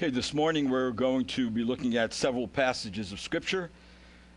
[0.00, 3.68] Okay, this morning we're going to be looking at several passages of Scripture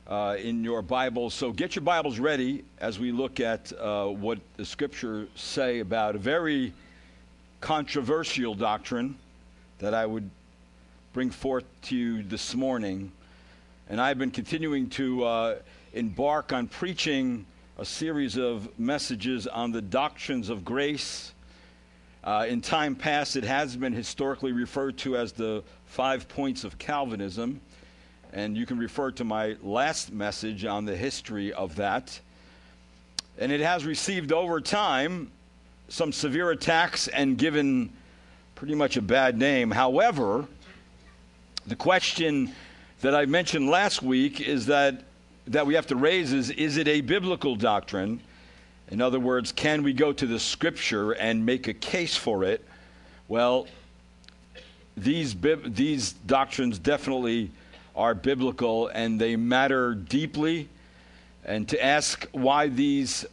[0.08, 1.34] uh, in your Bibles.
[1.34, 6.16] So get your Bibles ready as we look at uh, what the Scriptures say about
[6.16, 6.74] a very
[7.62, 9.18] controversial doctrine
[9.80, 10.30] that I would
[11.14, 13.14] bring forth to you this morning.
[13.90, 15.56] And I've been continuing to uh,
[15.94, 17.46] embark on preaching
[17.78, 21.33] a series of messages on the doctrines of grace
[22.24, 26.78] uh, in time past, it has been historically referred to as the five points of
[26.78, 27.60] Calvinism.
[28.32, 32.20] And you can refer to my last message on the history of that.
[33.38, 35.32] And it has received over time
[35.90, 37.92] some severe attacks and given
[38.56, 39.70] pretty much a bad name.
[39.70, 40.48] However,
[41.68, 42.54] the question
[43.02, 45.04] that I mentioned last week is that,
[45.48, 48.22] that we have to raise is is it a biblical doctrine?
[48.90, 52.64] In other words, can we go to the scripture and make a case for it?
[53.28, 53.68] Well,
[54.96, 57.50] these, these doctrines definitely
[57.96, 60.70] are biblical and they matter deeply.
[61.46, 63.26] And to ask why these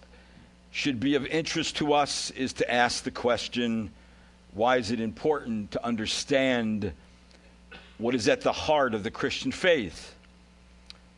[0.71, 3.91] should be of interest to us is to ask the question
[4.55, 6.93] why is it important to understand
[7.99, 10.15] what is at the heart of the Christian faith?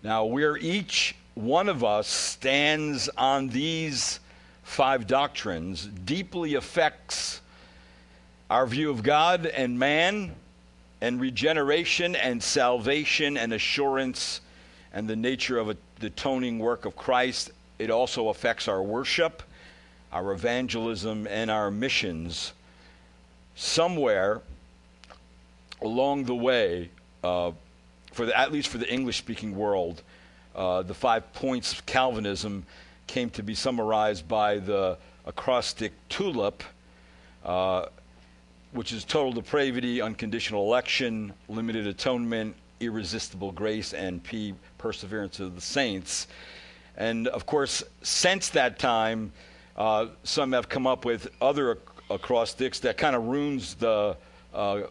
[0.03, 4.21] Now, we're each one of us stands on these
[4.63, 7.41] five doctrines deeply affects
[8.51, 10.35] our view of God and man
[11.01, 14.41] and regeneration and salvation and assurance
[14.93, 17.51] and the nature of the atoning work of Christ.
[17.79, 19.43] It also affects our worship,
[20.13, 22.53] our evangelism, and our missions.
[23.57, 24.43] Somewhere
[25.81, 26.91] along the way,
[27.25, 27.53] uh,
[28.13, 30.03] for the, at least for the English speaking world,
[30.55, 32.65] uh, the five points of Calvinism
[33.07, 36.63] came to be summarized by the acrostic TULIP,
[37.45, 37.87] uh,
[38.73, 45.61] which is total depravity, unconditional election, limited atonement, irresistible grace, and P, perseverance of the
[45.61, 46.27] saints.
[46.97, 49.33] And of course, since that time,
[49.77, 51.81] uh, some have come up with other ac-
[52.11, 54.17] acrostics that kind of ruins the
[54.53, 54.83] uh,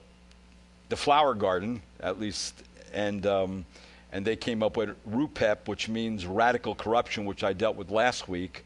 [0.90, 2.64] the flower garden, at least,
[2.94, 3.66] and um,
[4.12, 8.28] and they came up with RUPEP, which means radical corruption, which I dealt with last
[8.28, 8.66] week,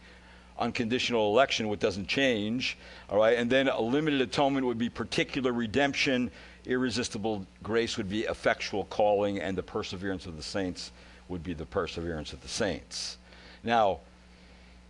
[0.57, 2.78] unconditional election, which doesn't change,
[3.09, 6.31] all right, and then a limited atonement would be particular redemption,
[6.66, 10.91] irresistible grace would be effectual calling, and the perseverance of the saints
[11.28, 13.17] would be the perseverance of the saints.
[13.63, 14.00] Now,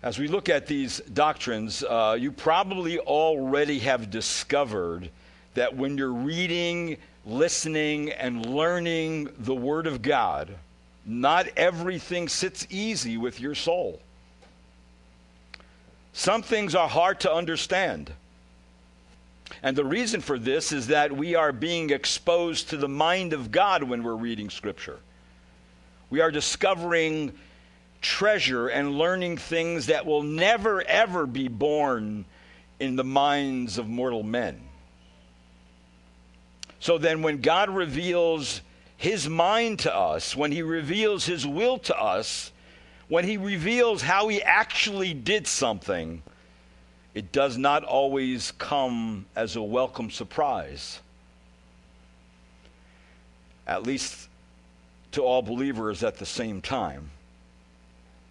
[0.03, 5.09] as we look at these doctrines, uh, you probably already have discovered
[5.55, 10.55] that when you're reading listening and learning the Word of God,
[11.05, 13.99] not everything sits easy with your soul.
[16.13, 18.11] Some things are hard to understand.
[19.61, 23.51] And the reason for this is that we are being exposed to the mind of
[23.51, 24.99] God when we're reading Scripture.
[26.09, 27.33] We are discovering
[28.01, 32.25] treasure and learning things that will never, ever be born
[32.79, 34.61] in the minds of mortal men.
[36.85, 38.61] So then, when God reveals
[38.95, 42.51] his mind to us, when he reveals his will to us,
[43.07, 46.21] when he reveals how he actually did something,
[47.15, 50.99] it does not always come as a welcome surprise.
[53.65, 54.29] At least
[55.13, 57.09] to all believers at the same time.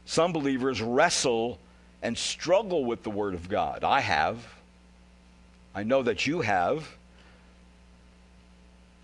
[0.05, 1.59] Some believers wrestle
[2.03, 3.83] and struggle with the Word of God.
[3.83, 4.47] I have.
[5.75, 6.87] I know that you have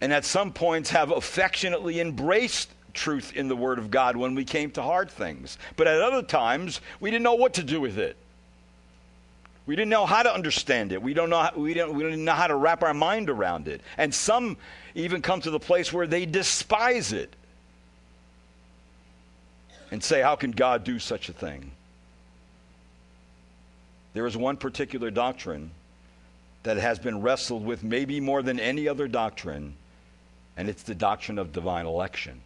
[0.01, 4.45] and at some points have affectionately embraced truth in the Word of God when we
[4.45, 5.59] came to hard things.
[5.77, 8.17] But at other times, we didn't know what to do with it.
[9.67, 11.01] We didn't know how to understand it.
[11.01, 11.41] We don't know.
[11.41, 11.95] How, we don't.
[11.95, 13.83] We didn't know how to wrap our mind around it.
[13.97, 14.57] And some
[14.95, 17.37] even come to the place where they despise it
[19.93, 21.71] and say, "How can God do such a thing?"
[24.13, 25.71] There is one particular doctrine
[26.65, 29.77] that has been wrestled with, maybe more than any other doctrine,
[30.61, 32.39] and it's the doctrine of divine election.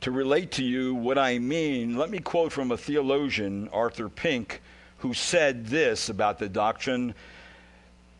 [0.00, 4.62] To relate to you what I mean, let me quote from a theologian, Arthur Pink,
[5.00, 7.14] who said this about the doctrine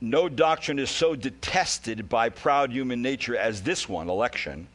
[0.02, 4.66] No doctrine is so detested by proud human nature as this one, election,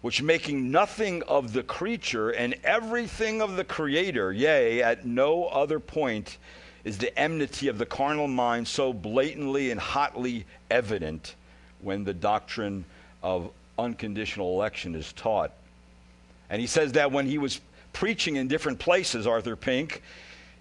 [0.00, 5.80] which making nothing of the creature and everything of the Creator, yea, at no other
[5.80, 6.38] point
[6.82, 11.34] is the enmity of the carnal mind so blatantly and hotly evident
[11.82, 12.84] when the doctrine
[13.22, 15.52] of unconditional election is taught.
[16.50, 17.60] And he says that when he was
[17.92, 20.02] preaching in different places, Arthur Pink,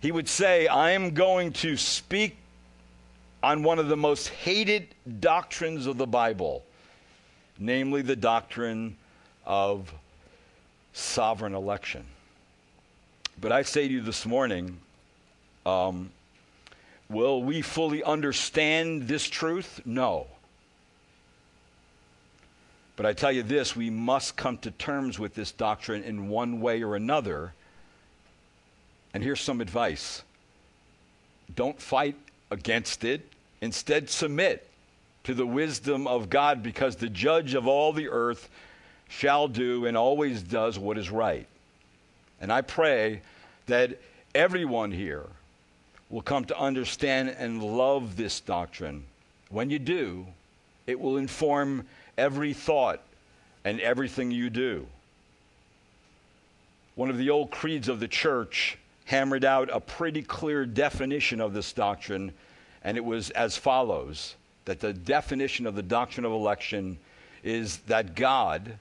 [0.01, 2.37] he would say, I am going to speak
[3.41, 4.87] on one of the most hated
[5.19, 6.63] doctrines of the Bible,
[7.57, 8.97] namely the doctrine
[9.45, 9.93] of
[10.93, 12.03] sovereign election.
[13.39, 14.79] But I say to you this morning,
[15.65, 16.09] um,
[17.09, 19.81] will we fully understand this truth?
[19.85, 20.27] No.
[22.97, 26.59] But I tell you this we must come to terms with this doctrine in one
[26.59, 27.53] way or another.
[29.13, 30.23] And here's some advice
[31.55, 32.15] don't fight
[32.51, 33.29] against it,
[33.61, 34.67] instead, submit
[35.23, 38.49] to the wisdom of God, because the judge of all the earth
[39.09, 41.47] shall do and always does what is right.
[42.41, 43.21] And I pray
[43.67, 43.99] that
[44.35, 45.25] everyone here
[46.09, 49.03] will come to understand and love this doctrine.
[49.49, 50.25] When you do,
[50.85, 51.85] it will inform
[52.17, 53.01] every thought
[53.63, 54.87] and everything you do.
[56.95, 61.53] One of the old creeds of the church hammered out a pretty clear definition of
[61.53, 62.33] this doctrine,
[62.83, 64.35] and it was as follows
[64.65, 66.97] that the definition of the doctrine of election
[67.43, 68.77] is that God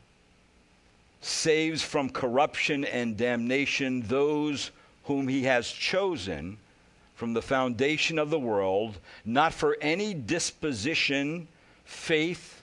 [1.21, 4.71] saves from corruption and damnation those
[5.05, 6.57] whom he has chosen
[7.15, 11.47] from the foundation of the world, not for any disposition,
[11.85, 12.56] faith,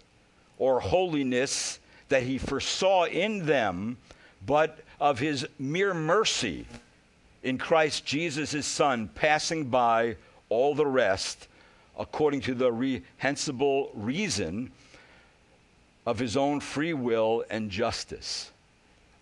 [0.57, 1.79] or holiness
[2.09, 3.97] that he foresaw in them,
[4.45, 6.65] but of his mere mercy
[7.43, 10.15] in Christ Jesus, his Son, passing by
[10.49, 11.47] all the rest
[11.97, 14.71] according to the reprehensible reason
[16.05, 18.51] of his own free will and justice.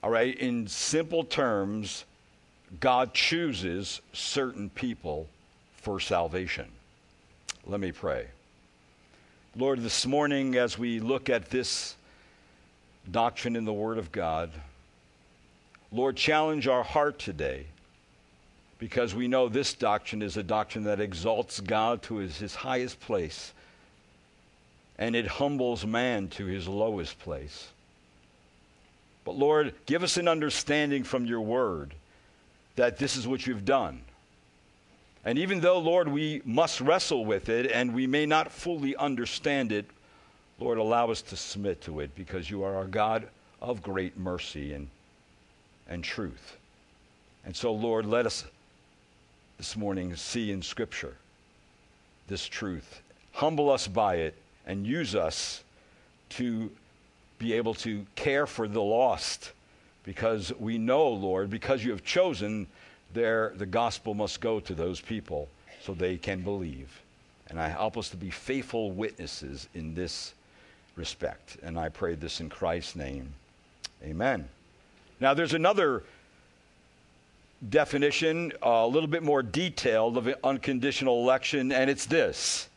[0.04, 2.06] All right, in simple terms,
[2.80, 5.27] God chooses certain people
[5.75, 6.68] for salvation.
[7.66, 8.27] Let me pray.
[9.57, 11.95] Lord, this morning, as we look at this
[13.12, 14.50] doctrine in the Word of God,
[15.92, 17.65] Lord, challenge our heart today
[18.80, 23.01] because we know this doctrine is a doctrine that exalts God to his, his highest
[23.01, 23.51] place
[24.98, 27.68] and it humbles man to his lowest place.
[29.25, 31.94] But Lord, give us an understanding from your word
[32.77, 34.01] that this is what you've done.
[35.24, 39.72] And even though, Lord, we must wrestle with it and we may not fully understand
[39.72, 39.86] it,
[40.60, 43.28] Lord, allow us to submit to it because you are our God
[43.62, 44.88] of great mercy and,
[45.88, 46.58] and truth.
[47.46, 48.46] And so, Lord, let us
[49.58, 51.16] this morning see in Scripture
[52.28, 53.02] this truth.
[53.34, 54.36] Humble us by it
[54.66, 55.64] and use us
[56.30, 56.72] to
[57.38, 59.52] be able to care for the lost
[60.04, 62.68] because we know, Lord, because you have chosen,
[63.13, 65.48] there the gospel must go to those people
[65.81, 67.02] so they can believe.
[67.48, 70.34] And I help us to be faithful witnesses in this
[70.96, 71.58] respect.
[71.63, 73.34] And I pray this in Christ's name.
[74.04, 74.48] Amen.
[75.19, 76.04] Now, there's another
[77.69, 82.68] definition, uh, a little bit more detailed of unconditional election, and it's this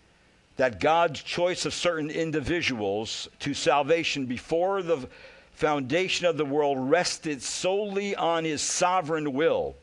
[0.56, 5.08] that God's choice of certain individuals to salvation before the
[5.52, 9.75] foundation of the world rested solely on his sovereign will.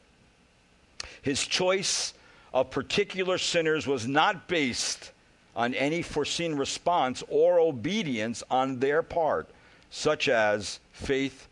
[1.22, 2.14] His choice
[2.54, 5.12] of particular sinners was not based
[5.56, 9.50] on any foreseen response or obedience on their part,
[9.90, 11.48] such as faith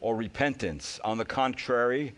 [0.00, 1.00] or repentance.
[1.04, 2.14] On the contrary,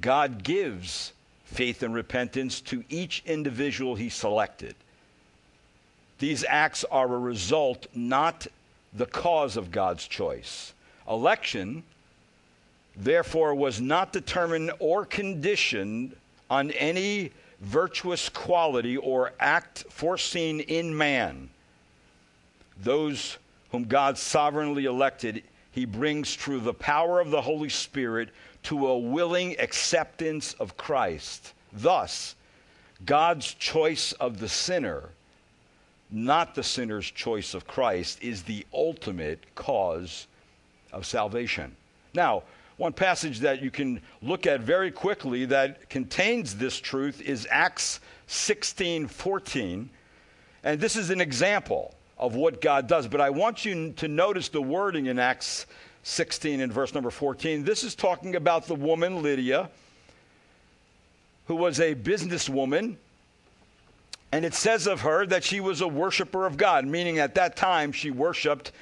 [0.00, 1.12] God gives
[1.44, 4.74] faith and repentance to each individual he selected.
[6.18, 8.46] These acts are a result, not
[8.92, 10.72] the cause of God's choice.
[11.08, 11.84] Election,
[12.98, 16.14] therefore, was not determined or conditioned
[16.50, 21.48] on any virtuous quality or act foreseen in man.
[22.82, 23.38] Those
[23.70, 28.30] whom God sovereignly elected, he brings through the power of the Holy Spirit
[28.64, 31.52] to a willing acceptance of Christ.
[31.72, 32.34] Thus,
[33.04, 35.10] God's choice of the sinner,
[36.10, 40.26] not the sinner's choice of Christ, is the ultimate cause
[40.92, 41.76] of salvation.
[42.14, 42.42] Now,
[42.78, 48.00] one passage that you can look at very quickly that contains this truth is Acts
[48.28, 49.90] 16 14.
[50.64, 53.06] And this is an example of what God does.
[53.06, 55.66] But I want you to notice the wording in Acts
[56.04, 57.64] 16 and verse number 14.
[57.64, 59.70] This is talking about the woman Lydia,
[61.46, 62.96] who was a businesswoman.
[64.30, 67.56] And it says of her that she was a worshiper of God, meaning at that
[67.56, 68.72] time she worshiped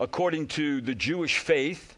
[0.00, 1.93] according to the Jewish faith.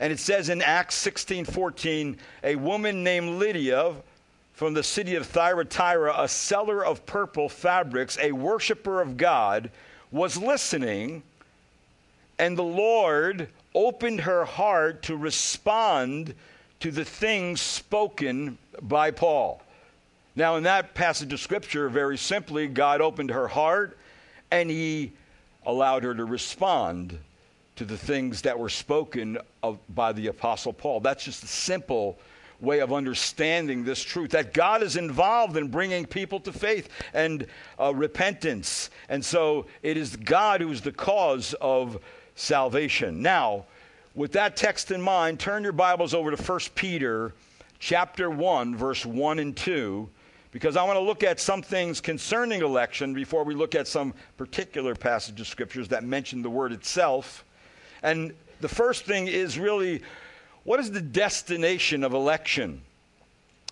[0.00, 3.94] And it says in Acts 16 14, a woman named Lydia
[4.52, 9.70] from the city of Thyatira, a seller of purple fabrics, a worshiper of God,
[10.10, 11.22] was listening,
[12.38, 16.34] and the Lord opened her heart to respond
[16.80, 19.62] to the things spoken by Paul.
[20.34, 23.98] Now, in that passage of scripture, very simply, God opened her heart
[24.50, 25.12] and he
[25.64, 27.18] allowed her to respond
[27.82, 31.00] to the things that were spoken of by the Apostle Paul.
[31.00, 32.16] That's just a simple
[32.60, 37.44] way of understanding this truth that God is involved in bringing people to faith and
[37.80, 38.90] uh, repentance.
[39.08, 41.98] And so it is God who is the cause of
[42.36, 43.20] salvation.
[43.20, 43.64] Now,
[44.14, 47.34] with that text in mind, turn your Bibles over to 1 Peter
[47.80, 50.08] chapter 1 verse 1 and 2
[50.52, 54.14] because I want to look at some things concerning election before we look at some
[54.36, 57.44] particular passage of scriptures that mention the word itself.
[58.02, 60.02] And the first thing is really
[60.64, 62.82] what is the destination of election?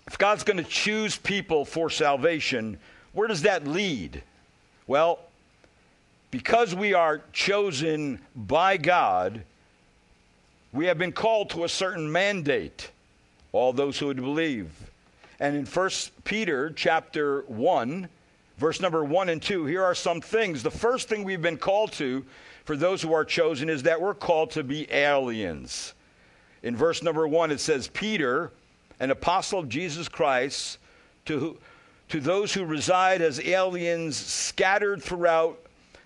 [0.07, 2.77] If God's going to choose people for salvation,
[3.13, 4.23] where does that lead?
[4.87, 5.19] Well,
[6.31, 9.43] because we are chosen by God,
[10.73, 12.89] we have been called to a certain mandate,
[13.51, 14.71] all those who would believe.
[15.39, 15.89] And in 1
[16.23, 18.07] Peter chapter 1,
[18.57, 20.63] verse number 1 and 2, here are some things.
[20.63, 22.25] The first thing we've been called to
[22.71, 25.93] for those who are chosen is that we're called to be aliens.
[26.63, 28.49] In verse number 1, it says, Peter,
[28.97, 30.77] an apostle of Jesus Christ,
[31.25, 31.57] to,
[32.07, 35.59] to those who reside as aliens scattered throughout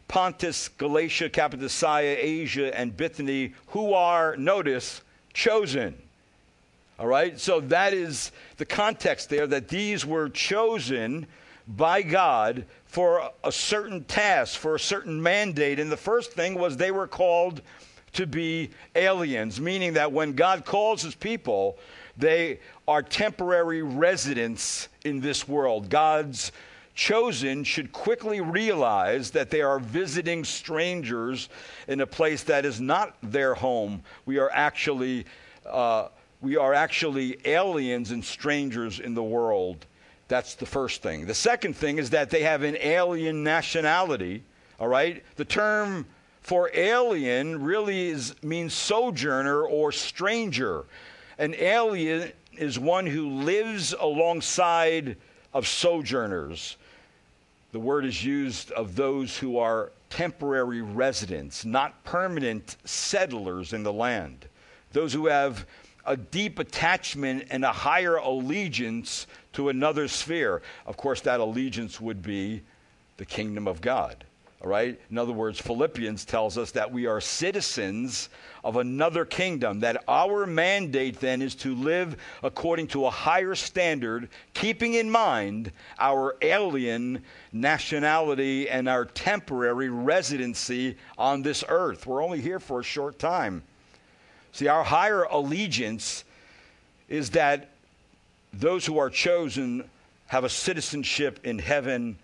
[0.08, 5.04] Pontus, Galatia, Cappadocia, Asia, and Bithynia, who are, notice,
[5.36, 5.96] chosen.
[6.98, 7.40] All right?
[7.40, 11.28] So that is the context there that these were chosen
[11.68, 15.80] by God for a certain task, for a certain mandate.
[15.80, 17.62] And the first thing was they were called
[18.14, 21.78] to be aliens, meaning that when God calls his people,
[22.18, 25.90] they are temporary residents in this world.
[25.90, 26.52] God's
[26.94, 31.50] chosen should quickly realize that they are visiting strangers
[31.90, 34.02] in a place that is not their home.
[34.26, 35.26] We are actually,
[35.66, 36.08] uh,
[36.42, 39.86] we are actually aliens and strangers in the world.
[40.28, 41.28] That's the first thing.
[41.28, 44.44] The second thing is that they have an alien nationality.
[44.80, 45.24] All right?
[45.36, 46.06] The term
[46.42, 50.86] for alien really is, means sojourner or stranger.
[51.38, 55.18] An alien is one who lives alongside
[55.54, 56.78] of sojourners.
[57.72, 63.92] The word is used of those who are temporary residents, not permanent settlers in the
[63.92, 64.48] land.
[64.94, 65.66] Those who have
[66.06, 70.62] a deep attachment and a higher allegiance to another sphere.
[70.86, 72.62] Of course, that allegiance would be
[73.18, 74.24] the kingdom of God.
[74.62, 75.00] All right?
[75.12, 78.30] In other words, Philippians tells us that we are citizens
[78.64, 84.30] of another kingdom, that our mandate then is to live according to a higher standard,
[84.54, 92.08] keeping in mind our alien nationality and our temporary residency on this earth.
[92.08, 93.62] We're only here for a short time.
[94.52, 96.24] See, our higher allegiance
[97.08, 97.70] is that
[98.60, 99.90] those who are chosen
[100.28, 102.18] have a citizenship in heaven,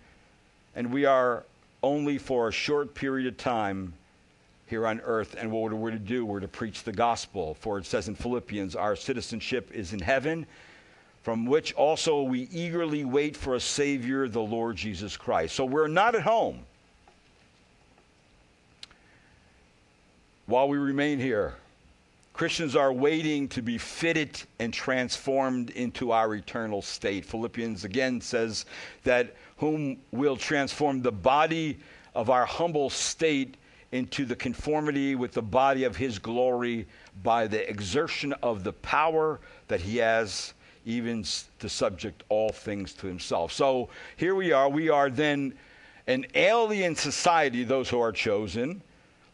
[0.74, 1.44] and we are
[1.82, 3.92] only for a short period of time
[4.66, 5.36] here on earth.
[5.38, 7.54] And what we're to do, we're to preach the gospel.
[7.54, 10.46] For it says in Philippians, our citizenship is in heaven,
[11.22, 15.54] from which also we eagerly wait for a Savior, the Lord Jesus Christ.
[15.54, 16.60] So we're not at home
[20.46, 21.54] while we remain here.
[22.32, 27.24] Christians are waiting to be fitted and transformed into our eternal state.
[27.24, 28.64] Philippians again says
[29.04, 31.78] that whom will transform the body
[32.14, 33.56] of our humble state
[33.92, 36.86] into the conformity with the body of his glory
[37.22, 40.54] by the exertion of the power that he has
[40.86, 41.24] even
[41.58, 43.52] to subject all things to himself.
[43.52, 44.68] So here we are.
[44.68, 45.54] We are then
[46.06, 48.82] an alien society, those who are chosen,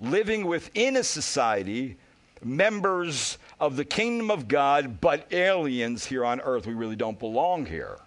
[0.00, 1.96] living within a society
[2.44, 6.66] members of the kingdom of God, but aliens here on earth.
[6.66, 7.98] We really don't belong here.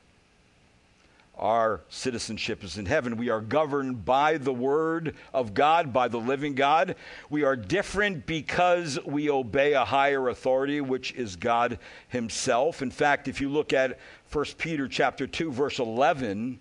[1.38, 3.17] Our citizenship is in heaven.
[3.17, 6.95] We are governed by the word of God, by the living God.
[7.31, 12.83] We are different because we obey a higher authority, which is God himself.
[12.83, 13.97] In fact, if you look at
[14.31, 16.59] 1 Peter chapter 2 verse 11,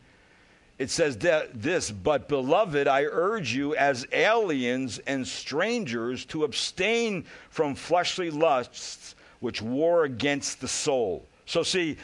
[0.80, 7.74] it says this, but beloved, I urge you as aliens and strangers to abstain from
[7.74, 11.26] fleshly lusts which war against the soul.
[11.44, 11.98] So, see,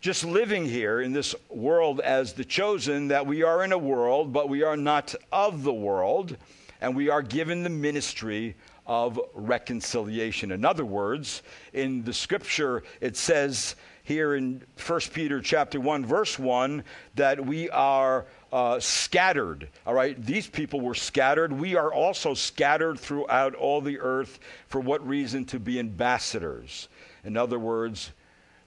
[0.00, 4.32] just living here in this world as the chosen, that we are in a world,
[4.32, 6.38] but we are not of the world,
[6.80, 8.54] and we are given the ministry
[8.86, 10.50] of reconciliation.
[10.50, 11.42] In other words,
[11.74, 16.84] in the scripture, it says, here in 1 Peter chapter 1 verse 1
[17.16, 19.68] that we are uh, scattered.
[19.86, 21.52] All right, these people were scattered.
[21.52, 24.38] We are also scattered throughout all the earth.
[24.68, 25.44] For what reason?
[25.46, 26.88] To be ambassadors.
[27.24, 28.12] In other words,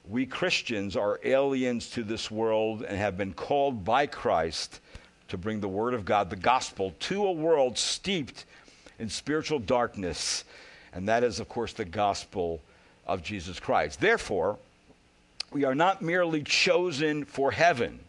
[0.10, 4.82] we Christians are aliens to this world and have been called by Christ
[5.28, 8.46] to bring the Word of God, the gospel, to a world steeped
[9.00, 10.46] in spiritual darkness.
[10.94, 12.62] And that is, of course, the gospel
[13.06, 14.00] of Jesus Christ.
[14.00, 14.58] Therefore,
[15.52, 18.00] we are not merely chosen for heaven,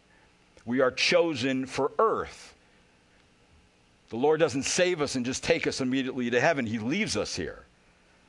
[0.65, 2.55] we are chosen for earth.
[4.11, 7.37] The Lord doesn't save us and just take us immediately to heaven, He leaves us
[7.37, 7.65] here.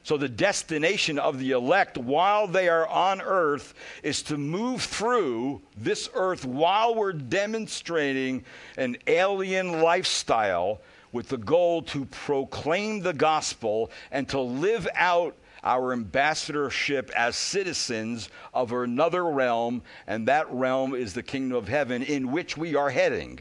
[0.03, 5.61] So, the destination of the elect while they are on earth is to move through
[5.77, 8.43] this earth while we're demonstrating
[8.77, 10.79] an alien lifestyle
[11.11, 18.29] with the goal to proclaim the gospel and to live out our ambassadorship as citizens
[18.53, 22.89] of another realm, and that realm is the kingdom of heaven in which we are
[22.89, 23.39] heading.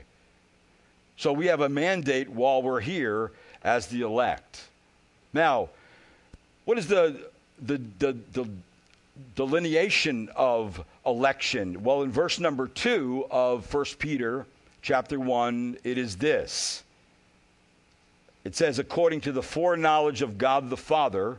[1.17, 3.33] So we have a mandate while we're here
[3.63, 4.69] as the elect.
[5.33, 5.69] Now,
[6.65, 7.29] what is the,
[7.61, 8.49] the, the, the
[9.35, 11.83] delineation of election?
[11.83, 14.47] Well, in verse number two of 1 Peter
[14.83, 16.85] chapter 1, it is this.
[18.45, 21.39] It says, according to the foreknowledge of God the Father,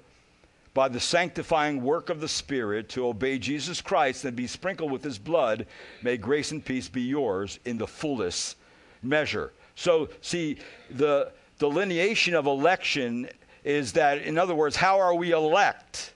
[0.74, 5.04] by the sanctifying work of the Spirit to obey Jesus Christ and be sprinkled with
[5.04, 5.66] his blood,
[6.02, 8.56] may grace and peace be yours in the fullest
[9.02, 9.52] measure.
[9.76, 10.58] So, see,
[10.90, 13.30] the delineation of election
[13.64, 16.14] is that, in other words, how are we elect?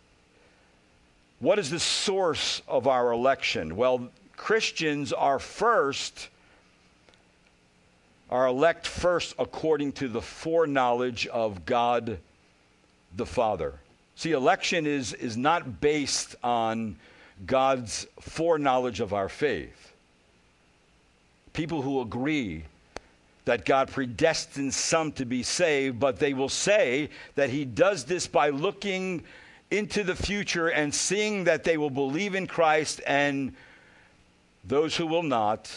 [1.39, 3.75] What is the source of our election?
[3.75, 6.29] Well, Christians are first,
[8.29, 12.19] are elect first according to the foreknowledge of God
[13.15, 13.79] the Father.
[14.15, 16.97] See, election is, is not based on
[17.45, 19.93] God's foreknowledge of our faith.
[21.53, 22.63] People who agree
[23.45, 28.27] that God predestines some to be saved, but they will say that He does this
[28.27, 29.23] by looking
[29.69, 33.53] into the future and seeing that they will believe in Christ and
[34.63, 35.69] those who will not.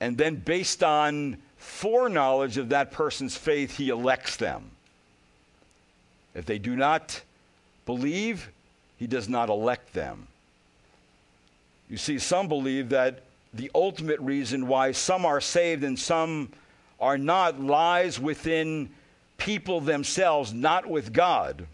[0.00, 4.70] And then, based on foreknowledge of that person's faith, He elects them.
[6.34, 7.20] If they do not
[7.86, 8.50] believe,
[8.96, 10.26] he does not elect them.
[11.88, 13.20] You see, some believe that
[13.52, 16.50] the ultimate reason why some are saved and some
[17.00, 18.90] are not lies within
[19.36, 21.66] people themselves, not with God.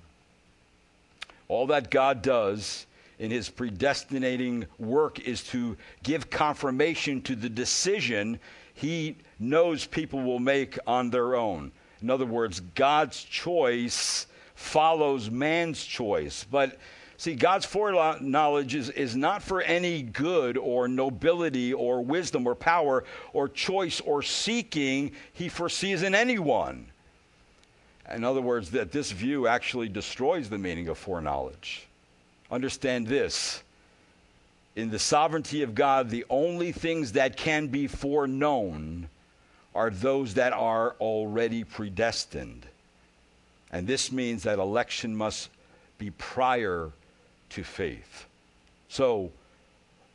[1.48, 2.86] All that God does
[3.18, 8.40] in his predestinating work is to give confirmation to the decision
[8.74, 11.70] he knows people will make on their own.
[12.02, 14.26] In other words, God's choice
[14.60, 16.44] follows man's choice.
[16.48, 16.78] But
[17.16, 23.04] see, God's foreknowledge is, is not for any good or nobility or wisdom or power
[23.32, 26.86] or choice or seeking he foresees in anyone.
[28.10, 31.86] In other words, that this view actually destroys the meaning of foreknowledge.
[32.50, 33.62] Understand this.
[34.76, 39.08] In the sovereignty of God, the only things that can be foreknown
[39.74, 42.66] are those that are already predestined.
[43.72, 45.48] And this means that election must
[45.98, 46.90] be prior
[47.50, 48.26] to faith.
[48.88, 49.30] So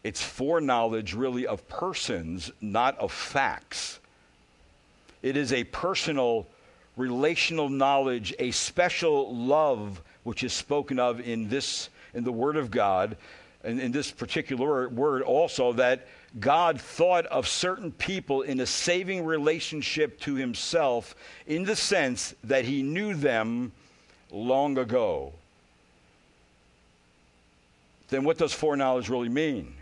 [0.04, 4.00] it's foreknowledge really of persons, not of facts.
[5.22, 6.48] It is a personal,
[6.98, 12.72] relational knowledge, a special love which is spoken of in this in the Word of
[12.72, 13.18] God,
[13.64, 16.08] and in this particular word also that
[16.40, 21.16] God thought of certain people in a saving relationship to himself
[21.48, 23.72] in the sense that he knew them
[24.32, 25.34] long ago.
[28.10, 29.76] Then what does foreknowledge really mean?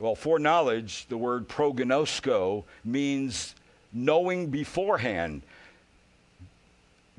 [0.00, 3.54] Well, foreknowledge, the word prognosko, means
[3.92, 5.42] knowing beforehand.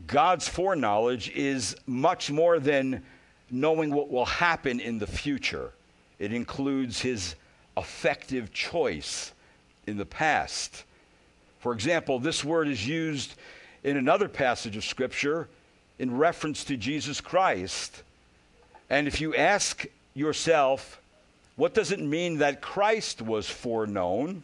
[0.07, 3.03] God's foreknowledge is much more than
[3.49, 5.71] knowing what will happen in the future.
[6.19, 7.35] It includes his
[7.77, 9.31] effective choice
[9.87, 10.83] in the past.
[11.59, 13.35] For example, this word is used
[13.83, 15.47] in another passage of Scripture
[15.99, 18.03] in reference to Jesus Christ.
[18.89, 20.99] And if you ask yourself,
[21.55, 24.43] what does it mean that Christ was foreknown?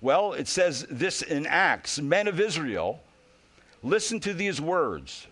[0.00, 3.00] Well, it says this in Acts Men of Israel,
[3.82, 5.26] listen to these words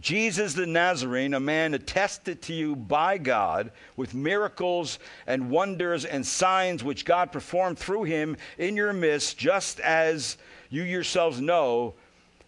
[0.00, 6.26] Jesus the Nazarene, a man attested to you by God with miracles and wonders and
[6.26, 10.36] signs which God performed through him in your midst, just as
[10.68, 11.94] you yourselves know,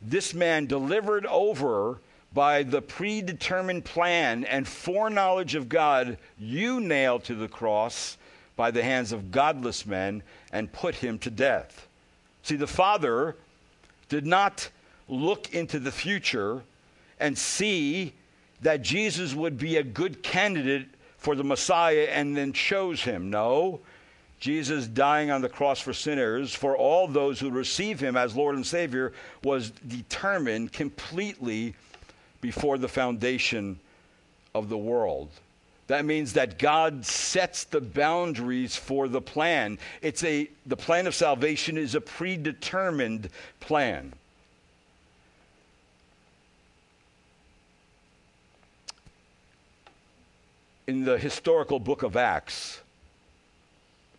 [0.03, 2.01] this man delivered over
[2.35, 8.19] by the predetermined plan and foreknowledge of God, you nailed to the cross
[8.57, 11.87] by the hands of godless men and put him to death.
[12.43, 13.37] See, the Father
[14.09, 14.69] did not
[15.09, 16.63] look into the future
[17.19, 18.13] and see
[18.63, 23.31] that Jesus would be a good candidate for the Messiah and then chose him.
[23.31, 23.81] No.
[24.39, 28.55] Jesus dying on the cross for sinners, for all those who receive him as Lord
[28.55, 31.75] and Savior, was determined completely
[32.43, 33.81] before the foundation
[34.55, 35.31] of the world.
[35.87, 39.79] That means that God sets the boundaries for the plan.
[40.03, 43.29] It's a the plan of salvation is a predetermined
[43.61, 44.13] plan.
[50.87, 52.81] In the historical book of Acts,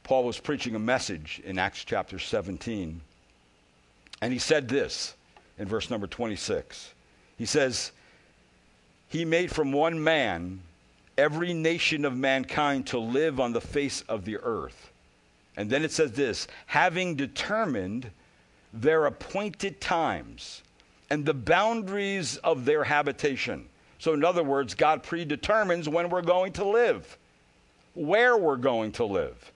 [0.04, 3.02] Paul was preaching a message in Acts chapter 17.
[4.22, 5.16] And he said this
[5.58, 6.94] in verse number 26.
[7.38, 7.92] He says,
[9.08, 10.62] He made from one man
[11.18, 14.92] every nation of mankind to live on the face of the earth.
[15.56, 18.12] And then it says this having determined
[18.74, 20.62] their appointed times
[21.10, 23.70] and the boundaries of their habitation.
[24.00, 27.18] So, in other words, God predetermines when we're going to live,
[27.96, 29.52] where we're going to live.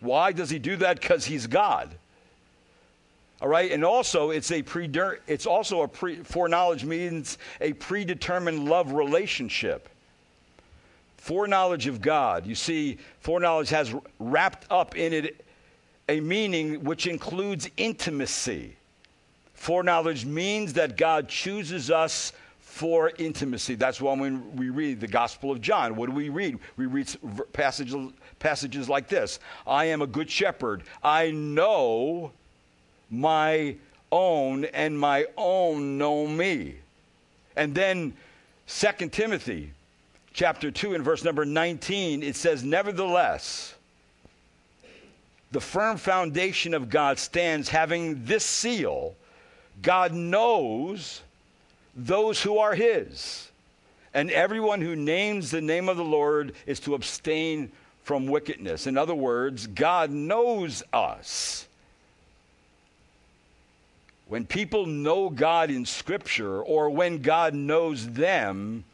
[0.00, 1.00] Why does He do that?
[1.00, 1.94] Because He's God.
[3.42, 4.90] All right, and also it's a pre.
[5.26, 6.16] It's also a pre.
[6.16, 9.88] Foreknowledge means a predetermined love relationship.
[11.18, 12.46] Foreknowledge of God.
[12.46, 15.44] You see, foreknowledge has wrapped up in it
[16.08, 18.76] a meaning which includes intimacy.
[19.54, 22.32] Foreknowledge means that God chooses us
[22.74, 23.76] for intimacy.
[23.76, 26.58] That's why when we read the Gospel of John, what do we read?
[26.76, 27.08] We read
[27.52, 27.94] passages,
[28.40, 30.82] passages like this I am a good shepherd.
[31.00, 32.32] I know
[33.10, 33.76] my
[34.10, 36.74] own, and my own know me.
[37.54, 38.12] And then
[38.66, 39.70] 2 Timothy
[40.32, 43.76] chapter 2 and verse number 19, it says, Nevertheless,
[45.52, 49.14] the firm foundation of God stands having this seal
[49.80, 51.22] God knows
[51.96, 53.50] those who are his.
[54.12, 57.72] And everyone who names the name of the Lord is to abstain
[58.04, 58.86] from wickedness.
[58.86, 61.66] In other words, God knows us.
[64.28, 68.84] When people know God in Scripture, or when God knows them,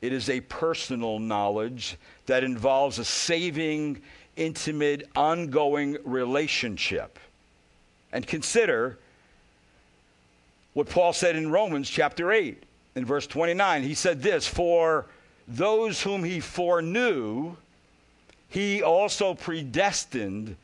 [0.00, 4.00] it is a personal knowledge that involves a saving,
[4.36, 7.18] intimate, ongoing relationship.
[8.12, 8.98] And consider
[10.80, 12.62] what Paul said in Romans chapter 8,
[12.94, 13.82] in verse 29.
[13.82, 15.04] He said this For
[15.46, 17.54] those whom he foreknew,
[18.48, 20.56] he also predestined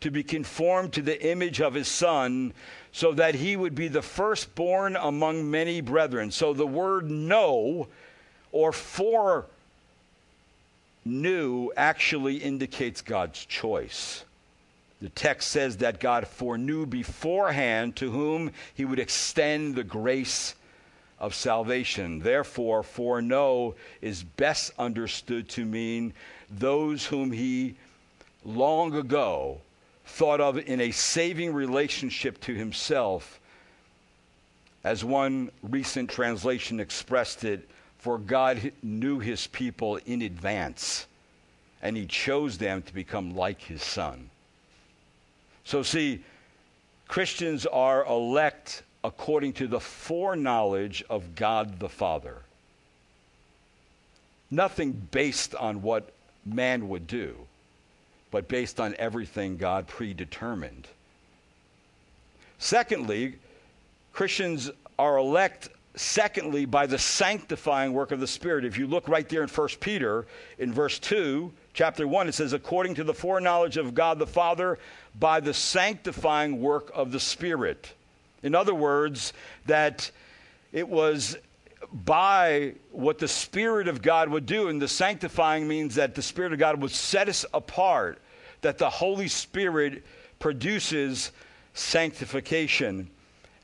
[0.00, 2.52] to be conformed to the image of his Son,
[2.90, 6.32] so that he would be the firstborn among many brethren.
[6.32, 7.86] So the word know
[8.50, 9.46] or foreknew
[11.76, 14.24] actually indicates God's choice.
[15.02, 20.54] The text says that God foreknew beforehand to whom he would extend the grace
[21.18, 22.20] of salvation.
[22.20, 26.14] Therefore, foreknow is best understood to mean
[26.48, 27.74] those whom he
[28.44, 29.60] long ago
[30.06, 33.40] thought of in a saving relationship to himself.
[34.84, 41.08] As one recent translation expressed it, for God knew his people in advance,
[41.82, 44.28] and he chose them to become like his son.
[45.64, 46.22] So, see,
[47.08, 52.36] Christians are elect according to the foreknowledge of God the Father.
[54.50, 56.12] Nothing based on what
[56.44, 57.36] man would do,
[58.30, 60.88] but based on everything God predetermined.
[62.58, 63.36] Secondly,
[64.12, 69.28] Christians are elect secondly by the sanctifying work of the spirit if you look right
[69.28, 70.26] there in 1 peter
[70.58, 74.78] in verse 2 chapter 1 it says according to the foreknowledge of god the father
[75.18, 77.92] by the sanctifying work of the Spirit.
[78.42, 79.32] In other words,
[79.66, 80.10] that
[80.72, 81.36] it was
[81.92, 84.68] by what the Spirit of God would do.
[84.68, 88.18] And the sanctifying means that the Spirit of God would set us apart,
[88.62, 90.04] that the Holy Spirit
[90.38, 91.30] produces
[91.74, 93.10] sanctification,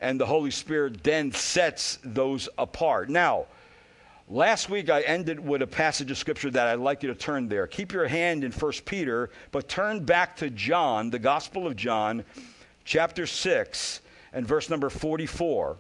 [0.01, 3.09] and the Holy Spirit then sets those apart.
[3.09, 3.47] Now,
[4.31, 7.49] Last week I ended with a passage of scripture that I'd like you to turn
[7.49, 7.67] there.
[7.67, 12.23] Keep your hand in 1 Peter, but turn back to John, the Gospel of John,
[12.85, 14.03] chapter 6,
[14.35, 15.79] and verse number 44.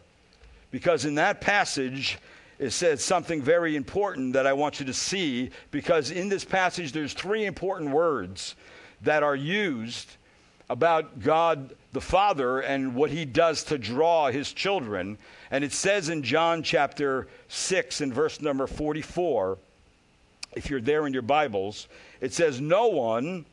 [0.70, 2.16] Because in that passage,
[2.58, 5.50] it says something very important that I want you to see.
[5.70, 8.54] Because in this passage, there's three important words
[9.02, 10.16] that are used
[10.68, 15.16] about God the Father and what he does to draw his children.
[15.50, 19.58] And it says in John chapter 6 and verse number 44,
[20.54, 21.88] if you're there in your Bibles,
[22.20, 23.46] it says, No one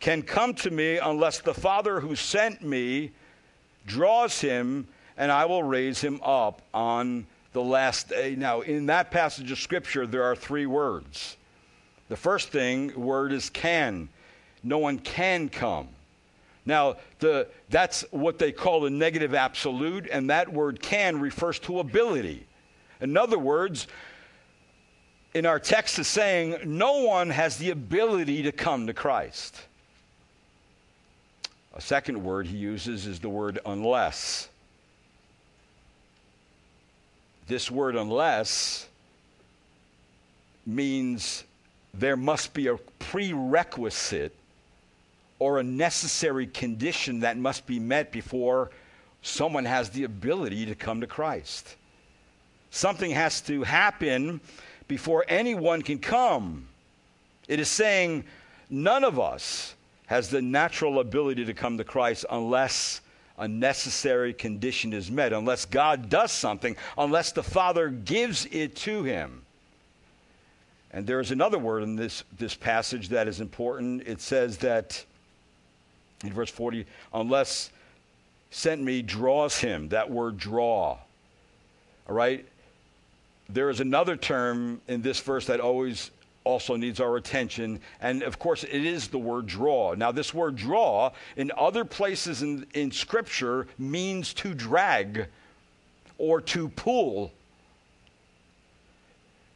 [0.00, 3.10] can come to me unless the Father who sent me
[3.86, 8.34] draws him, and I will raise him up on the last day.
[8.36, 11.36] Now, in that passage of Scripture, there are three words.
[12.08, 14.08] The first thing, word is can.
[14.64, 15.88] No one can come.
[16.66, 21.78] Now, the, that's what they call a negative absolute, and that word can refers to
[21.78, 22.46] ability.
[23.00, 23.86] In other words,
[25.34, 29.60] in our text is saying no one has the ability to come to Christ.
[31.74, 34.48] A second word he uses is the word unless.
[37.46, 38.88] This word unless
[40.64, 41.44] means
[41.92, 44.34] there must be a prerequisite
[45.44, 48.70] or a necessary condition that must be met before
[49.20, 51.76] someone has the ability to come to Christ.
[52.70, 54.40] Something has to happen
[54.88, 56.66] before anyone can come.
[57.46, 58.24] It is saying
[58.70, 59.74] none of us
[60.06, 63.02] has the natural ability to come to Christ unless
[63.36, 69.02] a necessary condition is met, unless God does something, unless the Father gives it to
[69.02, 69.42] him.
[70.90, 74.08] And there is another word in this, this passage that is important.
[74.08, 75.04] It says that
[76.22, 77.70] in verse 40, unless
[78.50, 79.88] sent me draws him.
[79.88, 80.98] That word draw.
[82.08, 82.46] All right?
[83.48, 86.10] There is another term in this verse that always
[86.44, 87.80] also needs our attention.
[88.00, 89.94] And of course, it is the word draw.
[89.94, 95.26] Now, this word draw in other places in, in Scripture means to drag
[96.18, 97.32] or to pull.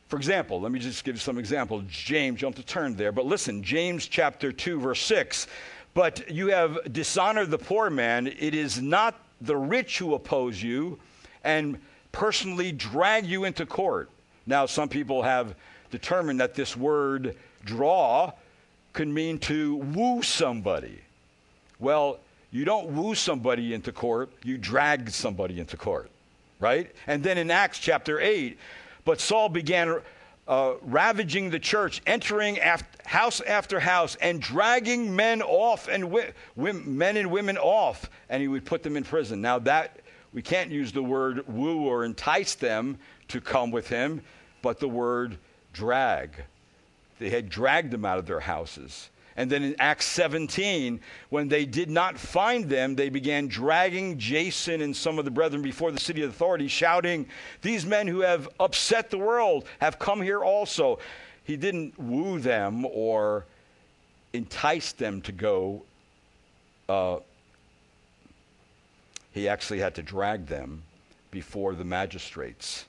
[0.08, 1.82] For example, let me just give you some example.
[1.88, 5.46] James, jump to turn there, but listen, James chapter 2, verse 6.
[5.98, 8.28] But you have dishonored the poor man.
[8.28, 11.00] It is not the rich who oppose you
[11.42, 11.76] and
[12.12, 14.08] personally drag you into court.
[14.46, 15.56] Now, some people have
[15.90, 17.34] determined that this word
[17.64, 18.30] draw
[18.92, 21.00] could mean to woo somebody.
[21.80, 22.20] Well,
[22.52, 26.12] you don't woo somebody into court, you drag somebody into court,
[26.60, 26.94] right?
[27.08, 28.56] And then in Acts chapter 8,
[29.04, 30.00] but Saul began
[30.48, 32.58] uh, ravaging the church, entering
[33.04, 38.48] house after house, and dragging men off and wi- men and women off, and he
[38.48, 39.42] would put them in prison.
[39.42, 40.00] Now that
[40.32, 44.22] we can't use the word woo or entice them to come with him,
[44.62, 45.38] but the word
[45.72, 46.30] drag.
[47.18, 49.10] They had dragged them out of their houses.
[49.38, 50.98] And then in Acts 17,
[51.30, 55.62] when they did not find them, they began dragging Jason and some of the brethren
[55.62, 57.24] before the city authorities, shouting,
[57.62, 60.98] These men who have upset the world have come here also.
[61.44, 63.46] He didn't woo them or
[64.32, 65.84] entice them to go.
[66.88, 67.18] Uh,
[69.30, 70.82] he actually had to drag them
[71.30, 72.86] before the magistrates.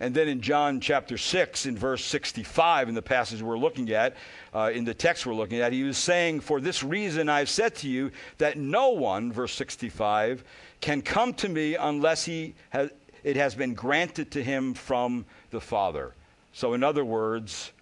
[0.00, 4.16] And then in John chapter 6, in verse 65, in the passage we're looking at,
[4.54, 7.74] uh, in the text we're looking at, he was saying, For this reason I've said
[7.76, 10.44] to you that no one, verse 65,
[10.80, 12.90] can come to me unless he has,
[13.24, 16.14] it has been granted to him from the Father.
[16.52, 17.72] So, in other words,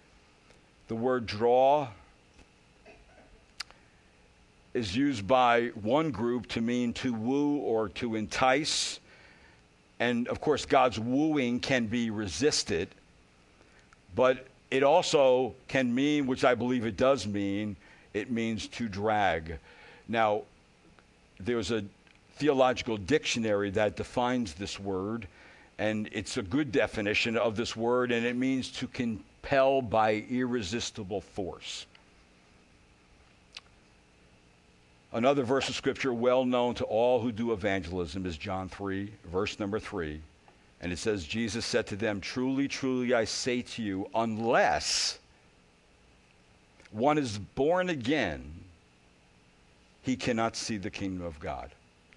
[0.87, 1.87] the word draw
[4.73, 8.99] is used by one group to mean to woo or to entice
[9.99, 12.89] and of course, God's wooing can be resisted,
[14.15, 17.75] but it also can mean, which I believe it does mean,
[18.13, 19.59] it means to drag.
[20.07, 20.43] Now,
[21.39, 21.83] there's a
[22.35, 25.27] theological dictionary that defines this word,
[25.79, 31.21] and it's a good definition of this word, and it means to compel by irresistible
[31.21, 31.85] force.
[35.17, 39.57] Another verse of scripture well known to all who do evangelism is John 3, verse
[39.57, 40.21] number 3.
[40.79, 45.17] And it says, Jesus said to them, Truly, truly, I say to you, unless
[46.91, 48.43] one is born again,
[50.03, 51.71] he cannot see the kingdom of God.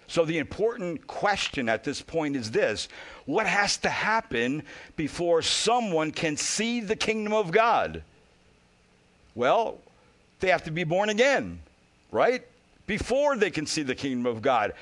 [0.05, 2.87] So, the important question at this point is this
[3.25, 4.61] What has to happen
[4.95, 8.03] before someone can see the kingdom of God?
[9.33, 9.79] Well,
[10.39, 11.61] they have to be born again,
[12.11, 12.43] right?
[12.87, 14.73] Before they can see the kingdom of God.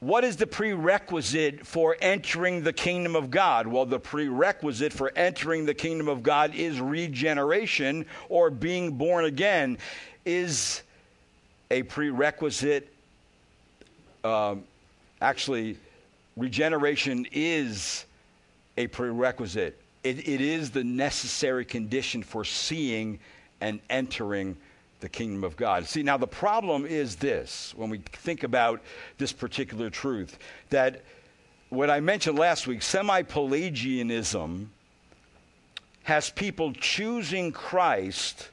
[0.00, 3.66] What is the prerequisite for entering the kingdom of God?
[3.66, 9.78] Well, the prerequisite for entering the kingdom of God is regeneration or being born again,
[10.26, 10.82] is
[11.70, 12.92] a prerequisite.
[14.24, 14.64] Um,
[15.22, 15.78] actually,
[16.36, 18.04] regeneration is
[18.76, 23.18] a prerequisite, it, it is the necessary condition for seeing
[23.60, 24.56] and entering
[25.04, 25.86] the kingdom of God.
[25.86, 28.80] See, now the problem is this when we think about
[29.18, 30.38] this particular truth
[30.70, 31.02] that
[31.68, 34.70] what I mentioned last week, semi Pelagianism,
[36.04, 38.48] has people choosing Christ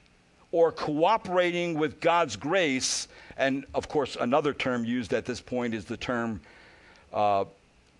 [0.51, 3.07] or cooperating with God's grace.
[3.37, 6.41] And of course, another term used at this point is the term
[7.13, 7.45] uh,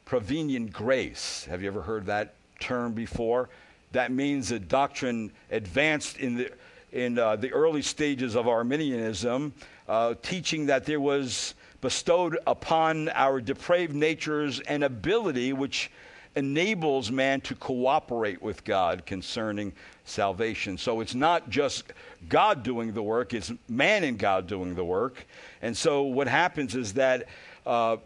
[0.03, 1.45] prevenient grace.
[1.45, 3.47] Have you ever heard that term before?
[3.93, 6.51] That means a doctrine advanced in the,
[6.91, 9.54] in, uh, the early stages of Arminianism,
[9.88, 15.89] uh, teaching that there was bestowed upon our depraved natures an ability which
[16.36, 19.73] enables man to cooperate with God concerning
[20.06, 20.77] salvation.
[20.77, 21.84] So it's not just
[22.30, 25.25] God doing the work, it's man and God doing the work.
[25.62, 27.27] And so what happens is that
[27.65, 27.97] uh,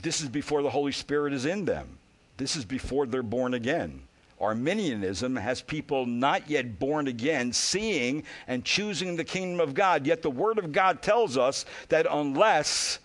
[0.00, 1.98] this is before the Holy Spirit is in them,
[2.36, 4.02] this is before they're born again.
[4.40, 10.06] Arminianism has people not yet born again seeing and choosing the kingdom of God.
[10.06, 12.98] Yet the Word of God tells us that unless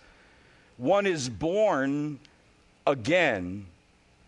[0.78, 2.18] one is born
[2.86, 3.66] again,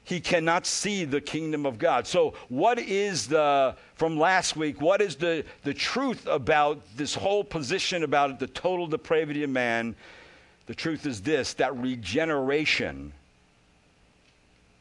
[0.09, 2.07] he cannot see the kingdom of God.
[2.07, 7.45] So, what is the, from last week, what is the, the truth about this whole
[7.45, 9.95] position about the total depravity of man?
[10.65, 13.13] The truth is this that regeneration,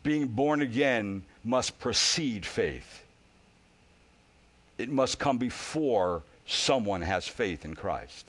[0.07, 3.03] being born again, must precede faith.
[4.77, 8.25] It must come before someone has faith in Christ.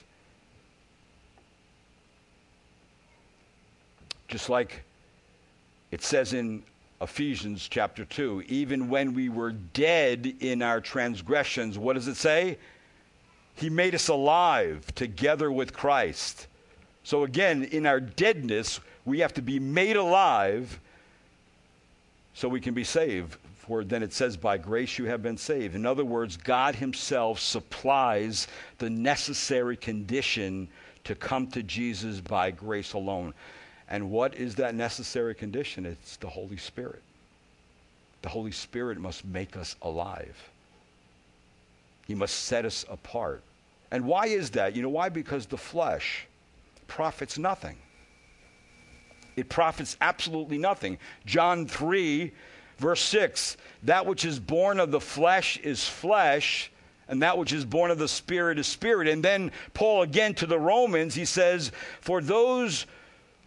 [4.26, 4.82] Just like
[5.92, 6.64] it says in
[7.00, 12.58] Ephesians chapter 2, even when we were dead in our transgressions, what does it say?
[13.54, 16.48] He made us alive together with Christ.
[17.04, 20.80] So again, in our deadness, we have to be made alive
[22.38, 23.36] so we can be saved.
[23.56, 25.74] For then it says, by grace you have been saved.
[25.74, 28.46] In other words, God Himself supplies
[28.78, 30.68] the necessary condition
[31.02, 33.34] to come to Jesus by grace alone.
[33.88, 35.84] And what is that necessary condition?
[35.84, 37.02] It's the Holy Spirit.
[38.22, 40.36] The Holy Spirit must make us alive.
[42.06, 43.42] He must set us apart.
[43.90, 44.76] And why is that?
[44.76, 45.08] You know why?
[45.08, 46.28] Because the flesh
[46.86, 47.78] profits nothing.
[49.38, 50.98] It profits absolutely nothing.
[51.26, 52.32] John 3,
[52.78, 56.70] verse 6 That which is born of the flesh is flesh,
[57.08, 59.08] and that which is born of the Spirit is spirit.
[59.08, 62.86] And then Paul again to the Romans, he says, For those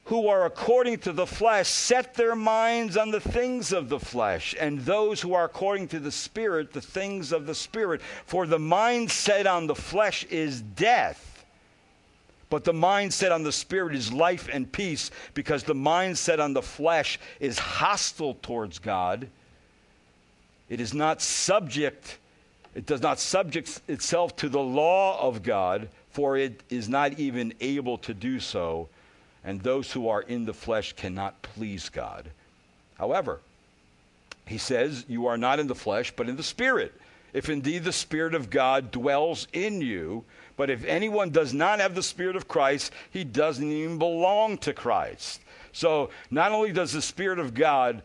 [0.06, 4.56] who are according to the flesh set their minds on the things of the flesh,
[4.60, 8.02] and those who are according to the Spirit, the things of the Spirit.
[8.26, 11.31] For the mind set on the flesh is death,
[12.52, 16.62] but the mindset on the Spirit is life and peace, because the mindset on the
[16.62, 19.28] flesh is hostile towards God.
[20.70, 22.20] It is not subject,
[22.76, 27.56] it does not subject itself to the law of God, for it is not even
[27.60, 28.88] able to do so
[29.44, 32.30] and those who are in the flesh cannot please God.
[32.98, 33.40] However,
[34.46, 36.94] he says, You are not in the flesh, but in the Spirit.
[37.34, 40.24] If indeed the Spirit of God dwells in you,
[40.62, 44.74] but if anyone does not have the Spirit of Christ, he doesn't even belong to
[44.74, 45.42] Christ.
[45.74, 48.04] So not only does the Spirit of God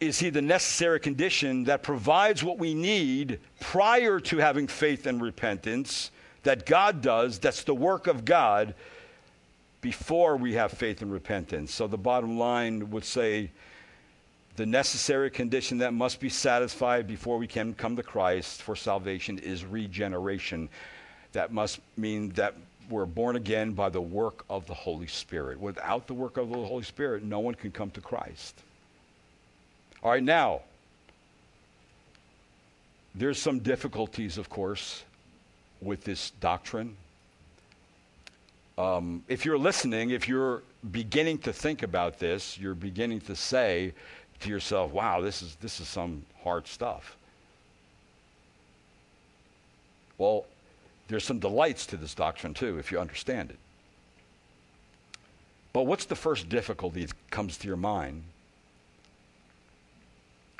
[0.00, 5.22] is he the necessary condition that provides what we need prior to having faith and
[5.22, 6.10] repentance
[6.42, 8.74] that God does, that's the work of God
[9.80, 11.72] before we have faith and repentance.
[11.72, 13.50] So the bottom line would say
[14.56, 19.38] the necessary condition that must be satisfied before we can come to Christ for salvation
[19.38, 20.68] is regeneration.
[21.32, 22.54] That must mean that
[22.88, 25.60] we're born again by the work of the Holy Spirit.
[25.60, 28.62] Without the work of the Holy Spirit, no one can come to Christ.
[30.02, 30.62] All right, now,
[33.14, 35.04] there's some difficulties, of course,
[35.80, 36.96] with this doctrine
[38.78, 43.94] um, if you're listening, if you're beginning to think about this, you're beginning to say
[44.40, 47.16] to yourself, wow, this is, this is some hard stuff.
[50.18, 50.46] Well,
[51.08, 53.58] there's some delights to this doctrine too, if you understand it.
[55.72, 58.22] But what's the first difficulty that comes to your mind?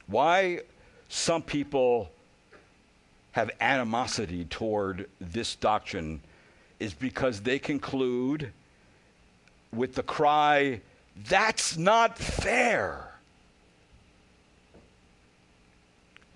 [0.06, 0.60] Why
[1.08, 2.10] some people
[3.32, 6.20] have animosity toward this doctrine
[6.78, 8.52] is because they conclude
[9.72, 10.80] with the cry,
[11.28, 13.05] That's not fair.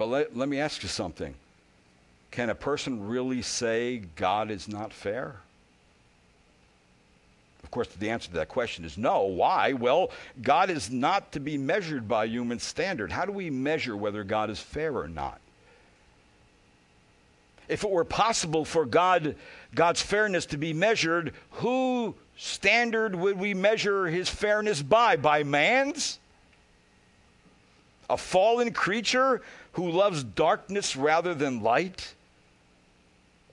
[0.00, 1.34] But let, let me ask you something.
[2.30, 5.36] Can a person really say God is not fair?
[7.62, 9.24] Of course, the answer to that question is no.
[9.24, 9.74] Why?
[9.74, 13.12] Well, God is not to be measured by human standard.
[13.12, 15.38] How do we measure whether God is fair or not?
[17.68, 19.36] if it were possible for God,
[19.74, 25.16] God's fairness to be measured, who standard would we measure his fairness by?
[25.16, 26.19] By man's?
[28.10, 29.40] A fallen creature
[29.72, 32.14] who loves darkness rather than light?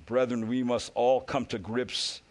[0.08, 2.22] Brethren, we must all come to grips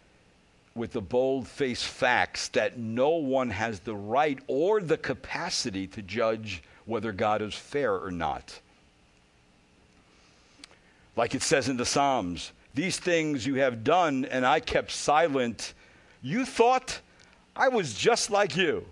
[0.75, 6.01] with the bold faced facts that no one has the right or the capacity to
[6.01, 8.59] judge whether God is fair or not.
[11.15, 15.73] Like it says in the Psalms, these things you have done, and I kept silent.
[16.21, 16.99] You thought
[17.55, 18.85] I was just like you.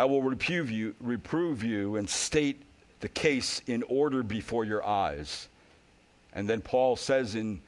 [0.00, 2.62] I will reprove you, reprove you and state
[3.00, 5.46] the case in order before your eyes.
[6.32, 7.60] And then Paul says in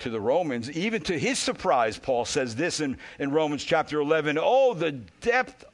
[0.00, 4.38] to the Romans, even to his surprise, Paul says this in, in Romans chapter 11
[4.38, 5.64] Oh, the depth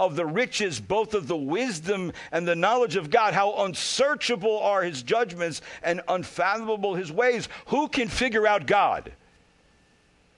[0.00, 3.34] of the riches, both of the wisdom and the knowledge of God.
[3.34, 7.48] How unsearchable are his judgments and unfathomable his ways.
[7.66, 9.12] Who can figure out God?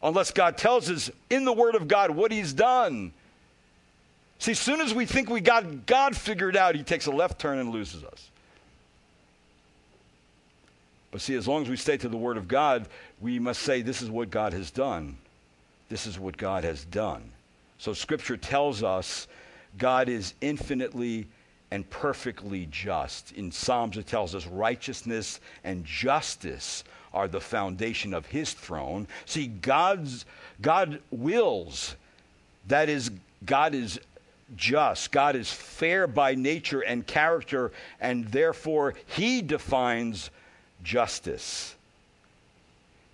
[0.02, 3.14] Unless God tells us in the Word of God what he's done.
[4.40, 7.38] See, as soon as we think we got God figured out, he takes a left
[7.38, 8.30] turn and loses us.
[11.10, 12.88] But see, as long as we stay to the Word of God,
[13.20, 15.18] we must say, This is what God has done.
[15.90, 17.22] This is what God has done.
[17.78, 19.28] So Scripture tells us
[19.76, 21.26] God is infinitely
[21.70, 23.32] and perfectly just.
[23.32, 26.82] In Psalms, it tells us righteousness and justice
[27.12, 29.06] are the foundation of his throne.
[29.26, 30.24] See, God's,
[30.62, 31.96] God wills,
[32.68, 33.10] that is,
[33.44, 34.00] God is
[34.56, 35.12] just.
[35.12, 40.30] God is fair by nature and character, and therefore he defines
[40.82, 41.74] justice.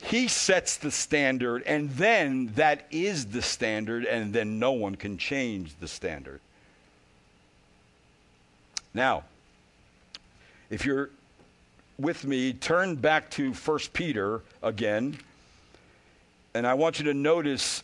[0.03, 5.19] He sets the standard, and then that is the standard, and then no one can
[5.19, 6.41] change the standard.
[8.95, 9.25] Now,
[10.71, 11.11] if you're
[11.99, 15.19] with me, turn back to 1 Peter again,
[16.55, 17.83] and I want you to notice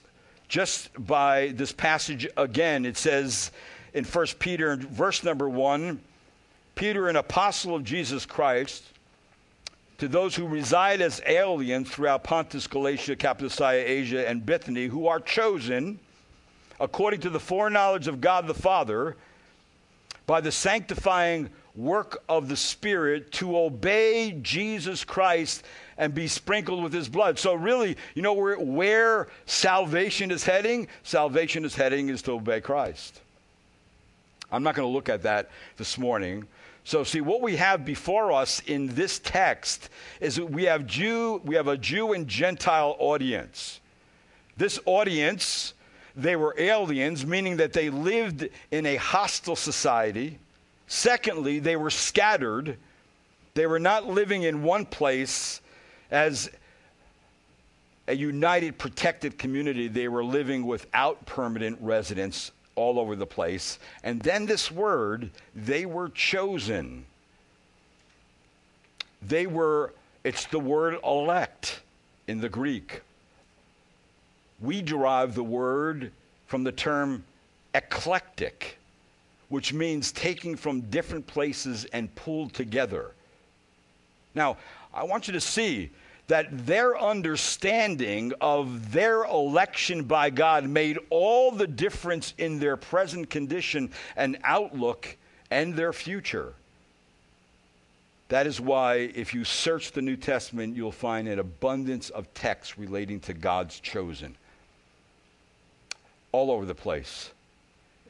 [0.52, 3.50] just by this passage again, it says
[3.94, 5.98] in 1 Peter, verse number 1
[6.74, 8.84] Peter, an apostle of Jesus Christ,
[9.96, 15.20] to those who reside as aliens throughout Pontus, Galatia, Cappadocia, Asia, and Bithynia, who are
[15.20, 15.98] chosen
[16.78, 19.16] according to the foreknowledge of God the Father
[20.26, 25.64] by the sanctifying work of the Spirit to obey Jesus Christ
[25.96, 27.38] and be sprinkled with his blood.
[27.38, 30.88] So, really, you know where, where salvation is heading?
[31.02, 33.20] Salvation is heading is to obey Christ.
[34.50, 36.46] I'm not going to look at that this morning.
[36.84, 39.88] So, see, what we have before us in this text
[40.20, 43.80] is we have Jew, we have a Jew and Gentile audience.
[44.56, 45.74] This audience,
[46.16, 50.38] they were aliens, meaning that they lived in a hostile society.
[50.92, 52.76] Secondly, they were scattered.
[53.54, 55.62] They were not living in one place
[56.10, 56.50] as
[58.06, 59.88] a united, protected community.
[59.88, 63.78] They were living without permanent residence all over the place.
[64.04, 67.06] And then this word, they were chosen.
[69.22, 71.80] They were, it's the word elect
[72.28, 73.00] in the Greek.
[74.60, 76.12] We derive the word
[76.46, 77.24] from the term
[77.74, 78.76] eclectic
[79.52, 83.10] which means taking from different places and pulled together.
[84.34, 84.56] Now,
[84.94, 85.90] I want you to see
[86.28, 93.28] that their understanding of their election by God made all the difference in their present
[93.28, 95.18] condition and outlook
[95.50, 96.54] and their future.
[98.30, 102.78] That is why, if you search the New Testament, you'll find an abundance of texts
[102.78, 104.34] relating to God's chosen
[106.32, 107.32] all over the place.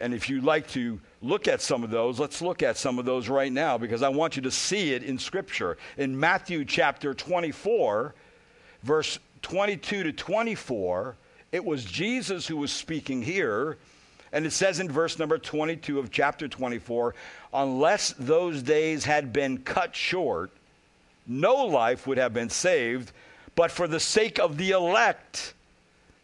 [0.01, 3.05] And if you'd like to look at some of those, let's look at some of
[3.05, 5.77] those right now because I want you to see it in Scripture.
[5.97, 8.15] In Matthew chapter 24,
[8.83, 11.17] verse 22 to 24,
[11.53, 13.77] it was Jesus who was speaking here.
[14.33, 17.15] And it says in verse number 22 of chapter 24
[17.53, 20.51] unless those days had been cut short,
[21.27, 23.13] no life would have been saved,
[23.55, 25.53] but for the sake of the elect,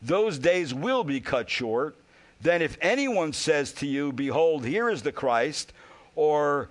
[0.00, 1.94] those days will be cut short.
[2.40, 5.72] Then if anyone says to you, Behold, here is the Christ,
[6.14, 6.68] or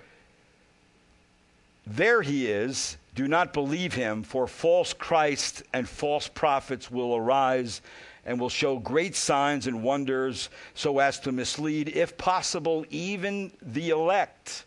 [1.86, 7.82] there he is, do not believe him, for false Christs and false prophets will arise
[8.26, 13.90] and will show great signs and wonders so as to mislead, if possible, even the
[13.90, 14.66] elect.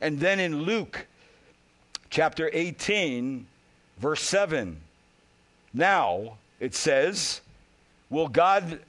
[0.00, 1.06] And then in Luke
[2.10, 3.46] chapter 18,
[3.98, 4.80] verse 7,
[5.72, 7.42] now it says,
[8.10, 8.80] Will God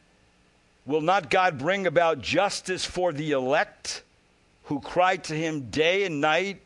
[0.86, 4.04] Will not God bring about justice for the elect
[4.66, 6.62] who cry to him day and night?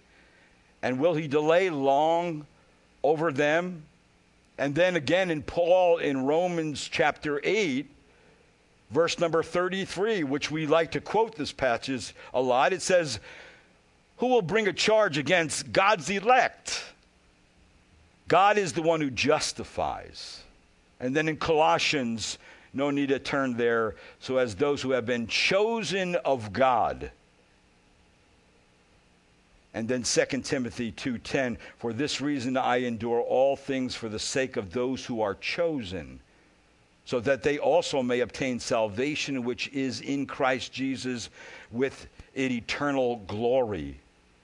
[0.82, 2.45] And will he delay long
[3.03, 3.84] over them?
[4.57, 7.88] And then again in Paul in Romans chapter 8,
[8.89, 13.20] verse number 33, which we like to quote this passage a lot, it says,
[14.18, 16.84] Who will bring a charge against God's elect?
[18.28, 20.41] God is the one who justifies.
[20.99, 22.39] And then in Colossians,
[22.78, 27.11] no need to turn there, so as those who have been chosen of God.
[29.73, 34.57] And then 2 Timothy 2:10, for this reason I endure all things for the sake
[34.57, 36.19] of those who are chosen,
[37.05, 41.30] so that they also may obtain salvation which is in Christ Jesus
[41.71, 43.99] with an eternal glory.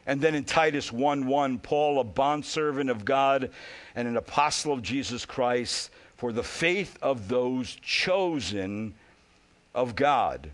[0.05, 3.49] And then in Titus 1 1, Paul, a bondservant of God
[3.95, 5.89] and an apostle of Jesus Christ,
[6.23, 8.93] for the faith of those chosen
[9.75, 10.49] of God.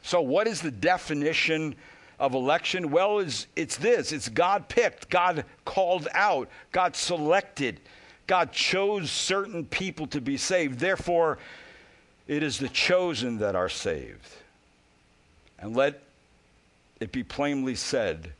[0.00, 1.74] So, what is the definition
[2.18, 2.90] of election?
[2.90, 7.80] Well, it's, it's this it's God picked, God called out, God selected,
[8.26, 10.78] God chose certain people to be saved.
[10.78, 11.36] Therefore,
[12.26, 14.26] it is the chosen that are saved.
[15.58, 16.02] And let
[16.98, 18.32] it be plainly said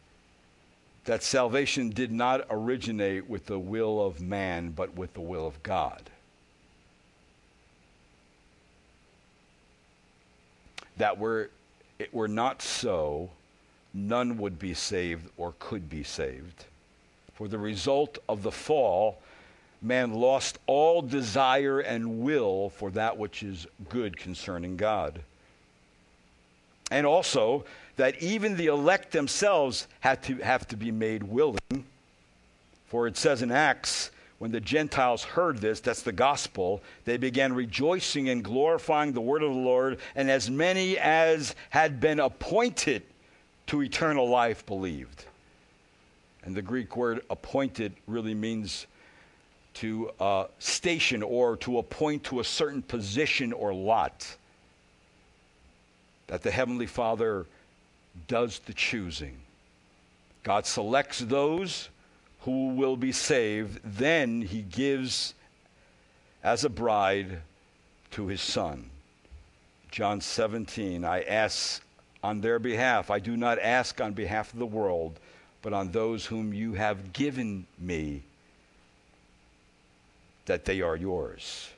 [1.07, 5.62] that salvation did not originate with the will of man, but with the will of
[5.62, 6.02] God.
[10.98, 11.50] That were
[11.98, 13.30] it were not so,
[13.94, 16.66] none would be saved or could be saved.
[17.34, 19.18] For the result of the fall,
[19.80, 25.20] man lost all desire and will for that which is good concerning God.
[26.90, 27.64] And also,
[27.97, 31.84] that even the elect themselves had to have to be made willing.
[32.86, 37.55] For it says in Acts, when the Gentiles heard this, that's the gospel, they began
[37.55, 43.03] rejoicing and glorifying the word of the Lord, and as many as had been appointed
[43.68, 45.24] to eternal life believed.
[46.44, 48.86] And the Greek word appointed really means
[49.74, 54.36] to uh, station or to appoint to a certain position or lot.
[56.28, 57.47] That the Heavenly Father
[58.28, 59.36] does the choosing.
[60.42, 61.88] God selects those
[62.40, 65.34] who will be saved, then he gives
[66.44, 67.40] as a bride
[68.12, 68.88] to his son.
[69.90, 71.82] John 17, I ask
[72.22, 73.10] on their behalf.
[73.10, 75.18] I do not ask on behalf of the world,
[75.62, 78.22] but on those whom you have given me,
[80.44, 81.68] that they are yours.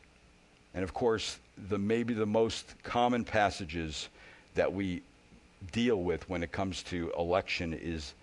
[0.75, 4.09] And of course, the maybe the most common passages
[4.55, 5.03] that we
[5.73, 8.15] deal with when it comes to election is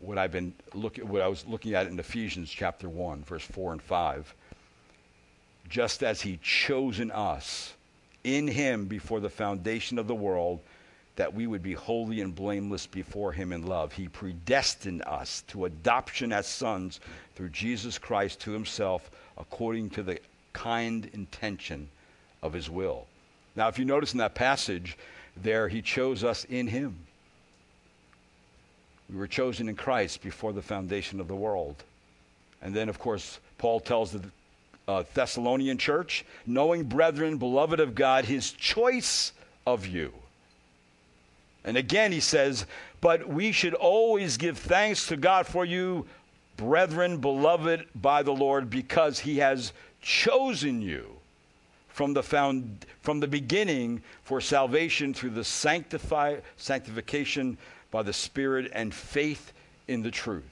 [0.00, 3.72] what I've been looking what I was looking at in Ephesians chapter 1 verse 4
[3.72, 4.34] and 5
[5.68, 7.74] just as he chosen us
[8.22, 10.60] in him before the foundation of the world
[11.16, 13.92] that we would be holy and blameless before him in love.
[13.92, 16.98] He predestined us to adoption as sons
[17.36, 20.18] through Jesus Christ to himself according to the
[20.52, 21.88] kind intention
[22.42, 23.06] of his will.
[23.54, 24.96] Now if you notice in that passage
[25.42, 26.96] there he chose us in him.
[29.10, 31.76] We were chosen in Christ before the foundation of the world.
[32.62, 34.22] And then, of course, Paul tells the
[34.88, 39.32] uh, Thessalonian church, knowing, brethren, beloved of God, his choice
[39.66, 40.12] of you.
[41.64, 42.66] And again, he says,
[43.00, 46.06] but we should always give thanks to God for you,
[46.56, 51.14] brethren, beloved by the Lord, because he has chosen you
[51.94, 57.56] from the, found, from the beginning for salvation through the sanctify, sanctification
[57.92, 59.52] by the Spirit and faith
[59.86, 60.42] in the truth.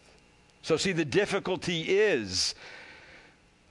[0.63, 2.55] So, see, the difficulty is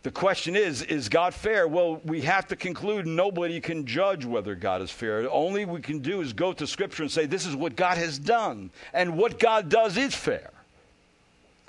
[0.04, 1.66] the question is, is God fair?
[1.66, 5.32] Well, we have to conclude nobody can judge whether God is fair.
[5.32, 8.20] Only we can do is go to Scripture and say, this is what God has
[8.20, 8.70] done.
[8.94, 10.52] And what God does is fair,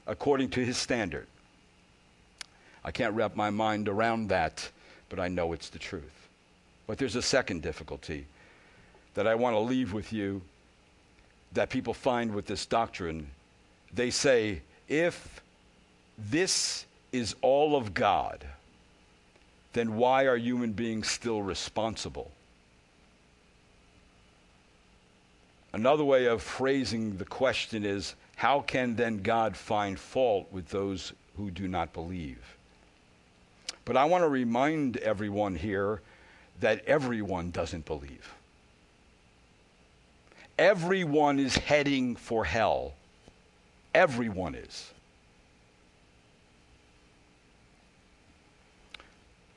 [0.08, 1.28] according to his standard.
[2.84, 4.68] I can't wrap my mind around that
[5.12, 6.30] but I know it's the truth.
[6.86, 8.24] But there's a second difficulty
[9.12, 10.40] that I want to leave with you
[11.52, 13.26] that people find with this doctrine.
[13.92, 15.42] They say, if
[16.16, 18.46] this is all of God,
[19.74, 22.30] then why are human beings still responsible?
[25.74, 31.12] Another way of phrasing the question is how can then God find fault with those
[31.36, 32.56] who do not believe?
[33.84, 36.00] But I want to remind everyone here
[36.60, 38.32] that everyone doesn't believe.
[40.58, 42.92] Everyone is heading for hell.
[43.94, 44.92] Everyone is.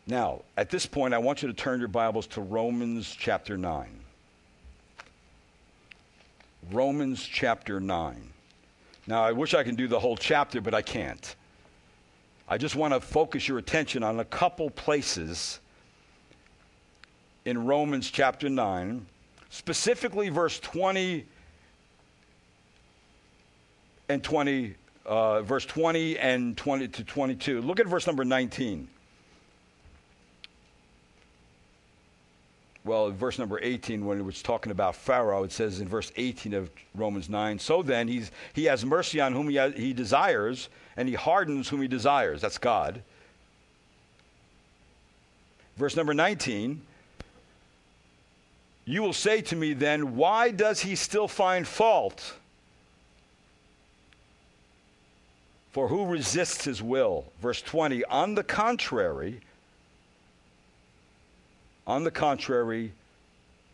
[0.08, 3.88] Now, at this point, I want you to turn your Bibles to Romans chapter 9.
[6.72, 8.30] Romans chapter 9.
[9.08, 11.36] Now, I wish I could do the whole chapter, but I can't.
[12.48, 15.60] I just want to focus your attention on a couple places
[17.44, 19.06] in Romans chapter 9,
[19.50, 21.26] specifically verse 20
[24.10, 24.76] and 21.
[25.06, 27.62] uh, verse 20 and 20 to 22.
[27.62, 28.88] Look at verse number 19.
[32.86, 36.54] Well, verse number 18, when it was talking about Pharaoh, it says in verse 18
[36.54, 40.70] of Romans 9, So then, he's, he has mercy on whom he, has, he desires,
[40.96, 42.42] and he hardens whom he desires.
[42.42, 43.02] That's God.
[45.78, 46.80] Verse number 19,
[48.86, 52.36] You will say to me then, Why does he still find fault?
[55.72, 57.26] For who resists his will?
[57.42, 59.42] Verse 20, On the contrary,
[61.88, 62.92] on the contrary,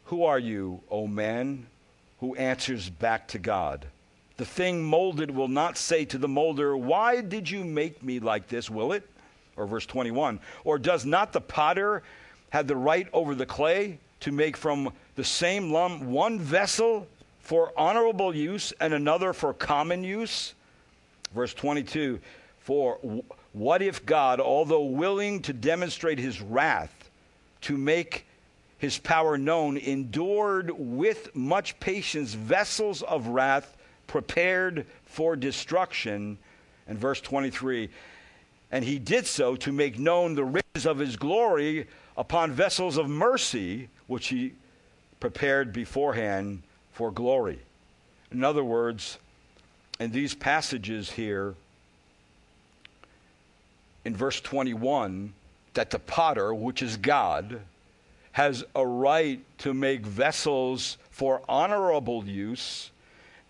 [0.05, 1.65] who are you, O man,
[2.19, 3.85] who answers back to God?
[4.37, 8.47] The thing molded will not say to the molder, Why did you make me like
[8.47, 8.69] this?
[8.69, 9.07] Will it?
[9.55, 10.39] Or verse 21.
[10.63, 12.03] Or does not the potter
[12.49, 17.07] have the right over the clay to make from the same lump one vessel
[17.39, 20.53] for honorable use and another for common use?
[21.33, 22.19] Verse 22.
[22.59, 22.99] For
[23.53, 27.00] what if God, although willing to demonstrate his wrath,
[27.61, 28.25] to make
[28.77, 36.37] his power known, endured with much patience vessels of wrath prepared for destruction.
[36.87, 37.89] And verse 23
[38.71, 41.87] And he did so to make known the riches of his glory
[42.17, 44.53] upon vessels of mercy, which he
[45.19, 47.59] prepared beforehand for glory.
[48.31, 49.17] In other words,
[49.99, 51.53] in these passages here,
[54.03, 55.33] in verse 21,
[55.73, 57.61] that the potter, which is God,
[58.33, 62.91] has a right to make vessels for honorable use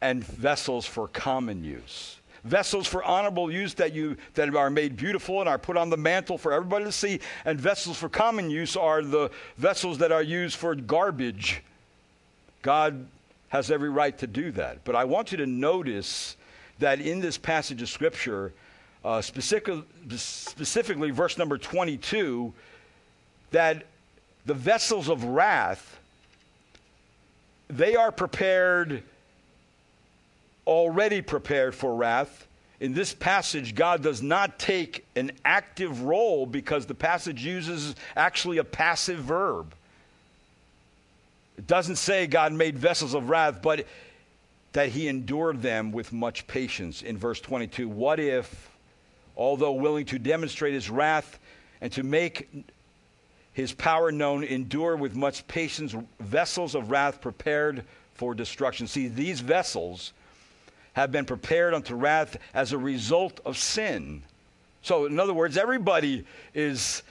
[0.02, 2.18] and vessels for common use.
[2.44, 5.98] Vessels for honorable use that you that are made beautiful and are put on the
[5.98, 10.24] mantle for everybody to see, and vessels for common use are the vessels that are
[10.24, 11.62] used for garbage.
[12.64, 13.06] God
[13.50, 14.84] has every right to do that.
[14.84, 16.36] But I want you to notice
[16.80, 18.54] that in this passage of Scripture,
[19.04, 19.84] uh, specific,
[20.16, 22.54] specifically verse number 22,
[23.52, 23.86] that
[24.46, 26.00] the vessels of wrath,
[27.68, 29.04] they are prepared,
[30.66, 32.48] already prepared for wrath.
[32.80, 38.58] In this passage, God does not take an active role because the passage uses actually
[38.58, 39.74] a passive verb.
[41.58, 43.86] It doesn't say God made vessels of wrath, but
[44.74, 47.88] that he endured them with much patience in verse 22.
[47.88, 48.71] What if
[49.36, 51.40] although willing to demonstrate his wrath
[51.82, 52.50] and to make
[53.54, 58.88] his power known, endure with much patience vessels of wrath prepared for destruction.
[58.88, 60.14] See, these vessels
[60.94, 64.24] have been prepared unto wrath as a result of sin.
[64.84, 67.04] So, in other words, everybody is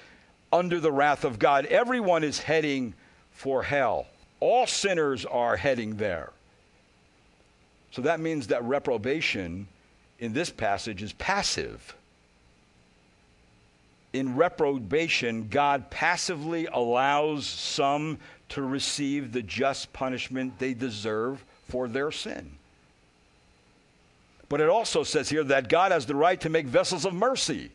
[0.52, 1.66] under the wrath of God.
[1.66, 2.94] Everyone is heading
[3.32, 4.06] for hell.
[4.40, 6.30] All sinners are heading there.
[7.92, 9.66] So that means that reprobation
[10.18, 11.94] in this passage is passive
[14.12, 18.18] in reprobation, God passively allows some
[18.50, 22.50] to receive the just punishment they deserve for their sin.
[24.48, 27.70] But it also says here that God has the right to make vessels of mercy.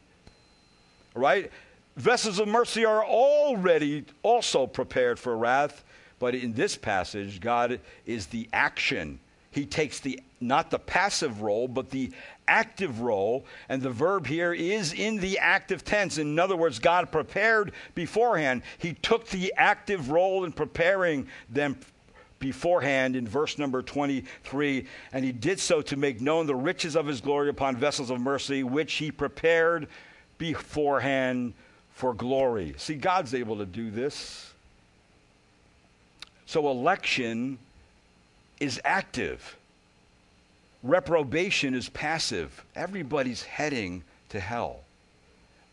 [1.13, 1.49] Right?
[1.95, 5.85] Vessels of mercy are already also prepared for wrath,
[6.19, 9.19] but in this passage, God is the action.
[9.51, 12.11] He takes the not the passive role, but the
[12.47, 16.17] active role, and the verb here is in the active tense.
[16.17, 18.61] In other words, God prepared beforehand.
[18.77, 21.77] He took the active role in preparing them
[22.39, 27.07] beforehand in verse number 23, and he did so to make known the riches of
[27.07, 29.87] his glory upon vessels of mercy, which he prepared
[30.37, 31.53] beforehand
[31.93, 32.75] for glory.
[32.77, 34.53] See, God's able to do this.
[36.45, 37.57] So, election
[38.59, 39.57] is active.
[40.85, 42.63] Reprobation is passive.
[42.75, 44.81] Everybody's heading to hell.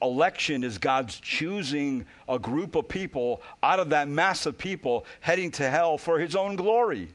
[0.00, 5.50] Election is God's choosing a group of people out of that mass of people heading
[5.50, 7.08] to hell for his own glory,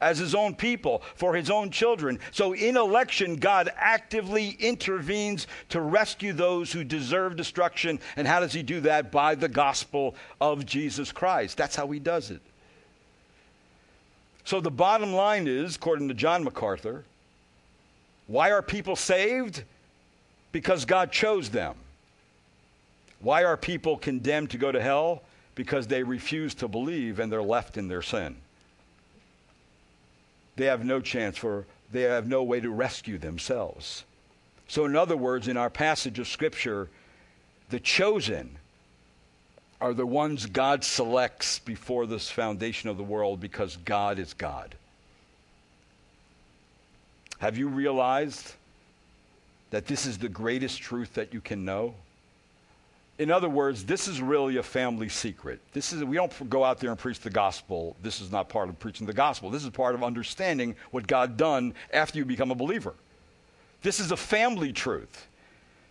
[0.00, 2.20] as his own people, for his own children.
[2.30, 7.98] So in election, God actively intervenes to rescue those who deserve destruction.
[8.14, 9.10] And how does he do that?
[9.10, 11.56] By the gospel of Jesus Christ.
[11.56, 12.42] That's how he does it.
[14.44, 17.04] So the bottom line is, according to John MacArthur,
[18.26, 19.62] why are people saved?
[20.52, 21.74] Because God chose them.
[23.20, 25.22] Why are people condemned to go to hell?
[25.54, 28.36] Because they refuse to believe and they're left in their sin.
[30.56, 34.04] They have no chance for, they have no way to rescue themselves.
[34.68, 36.88] So, in other words, in our passage of Scripture,
[37.70, 38.56] the chosen
[39.80, 44.74] are the ones God selects before this foundation of the world because God is God.
[47.38, 48.52] Have you realized
[49.70, 51.94] that this is the greatest truth that you can know?
[53.18, 55.60] In other words, this is really a family secret.
[55.72, 57.96] This is we don't go out there and preach the gospel.
[58.02, 59.50] This is not part of preaching the gospel.
[59.50, 62.94] This is part of understanding what God done after you become a believer.
[63.82, 65.28] This is a family truth.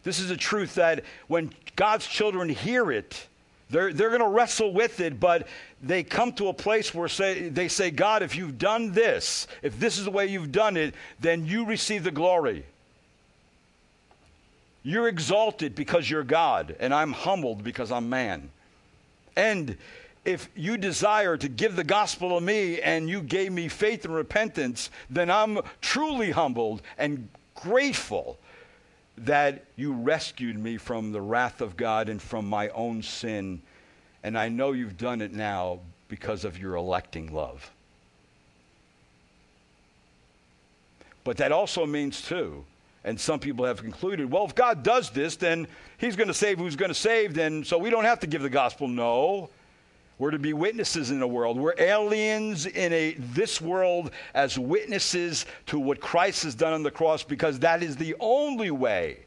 [0.04, 3.28] This is a truth that when God's children hear it,
[3.70, 5.48] they're, they're going to wrestle with it, but
[5.82, 9.80] they come to a place where say, they say, God, if you've done this, if
[9.80, 12.66] this is the way you've done it, then you receive the glory.
[14.84, 18.50] You're exalted because you're God, and I'm humbled because I'm man.
[19.36, 19.78] And
[20.26, 24.14] if you desire to give the gospel to me and you gave me faith and
[24.14, 28.38] repentance, then I'm truly humbled and grateful
[29.18, 33.62] that you rescued me from the wrath of God and from my own sin.
[34.24, 37.72] And I know you've done it now because of your electing love.
[41.24, 42.66] But that also means, too,
[43.04, 46.58] and some people have concluded, well, if God does this, then he's going to save
[46.58, 48.88] who's going to save, then so we don't have to give the gospel.
[48.88, 49.50] No.
[50.20, 51.58] We're to be witnesses in the world.
[51.58, 56.92] We're aliens in a this world as witnesses to what Christ has done on the
[56.92, 59.20] cross because that is the only way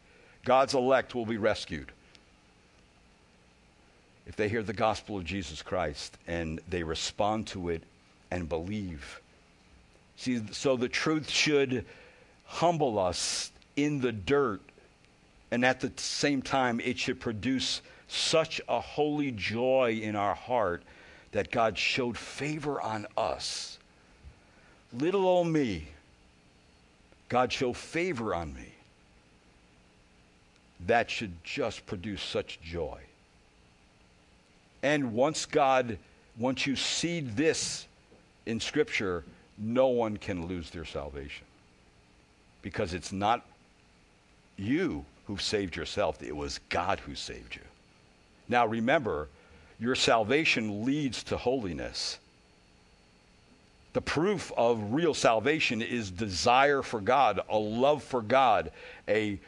[0.45, 1.91] God's elect will be rescued.
[4.27, 7.83] If they hear the gospel of Jesus Christ and they respond to it
[8.31, 9.21] and believe.
[10.17, 11.85] See, so the truth should
[12.45, 14.63] humble us in the dirt,
[15.51, 20.83] and at the same time, it should produce such a holy joy in our heart
[21.33, 23.79] that God showed favor on us.
[24.93, 25.89] Little old me,
[27.29, 28.73] God showed favor on me.
[30.87, 33.01] That should just produce such joy.
[34.83, 35.99] And once God,
[36.39, 37.87] once you see this
[38.45, 39.25] in Scripture,
[39.59, 41.45] no one can lose their salvation
[42.63, 43.45] because it's not
[44.57, 47.63] you who saved yourself, it was God who saved you.
[48.49, 49.29] Now remember,
[49.79, 52.19] your salvation leads to holiness.
[53.93, 58.71] The proof of real salvation is desire for God, a love for God,
[59.09, 59.39] a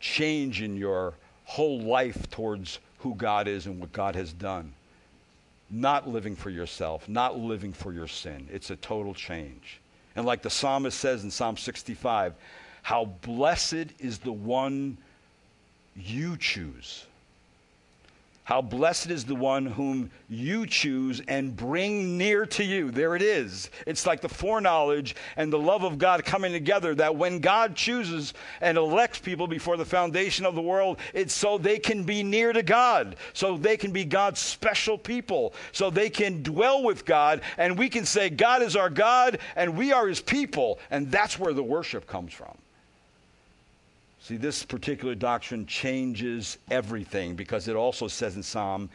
[0.00, 1.14] change in your
[1.44, 4.72] whole life towards who God is and what God has done.
[5.70, 8.48] Not living for yourself, not living for your sin.
[8.50, 9.80] It's a total change.
[10.16, 12.34] And like the psalmist says in Psalm 65,
[12.82, 14.96] how blessed is the one
[15.94, 17.04] you choose.
[18.48, 22.90] How blessed is the one whom you choose and bring near to you.
[22.90, 23.68] There it is.
[23.86, 28.32] It's like the foreknowledge and the love of God coming together that when God chooses
[28.62, 32.54] and elects people before the foundation of the world, it's so they can be near
[32.54, 37.42] to God, so they can be God's special people, so they can dwell with God,
[37.58, 40.78] and we can say, God is our God and we are his people.
[40.90, 42.56] And that's where the worship comes from.
[44.28, 48.90] See, this particular doctrine changes everything because it also says in Psalm,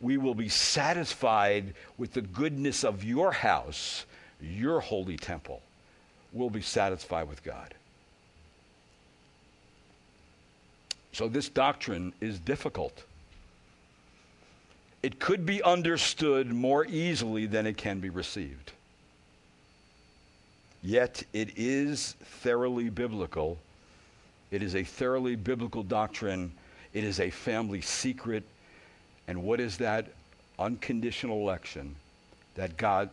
[0.00, 4.06] we will be satisfied with the goodness of your house,
[4.40, 5.60] your holy temple.
[6.32, 7.74] We'll be satisfied with God.
[11.10, 13.02] So, this doctrine is difficult.
[15.02, 18.70] It could be understood more easily than it can be received.
[20.80, 23.58] Yet, it is thoroughly biblical
[24.50, 26.52] it is a thoroughly biblical doctrine.
[26.92, 28.44] It is a family secret.
[29.28, 30.06] And what is that?
[30.58, 31.96] Unconditional election
[32.54, 33.10] that God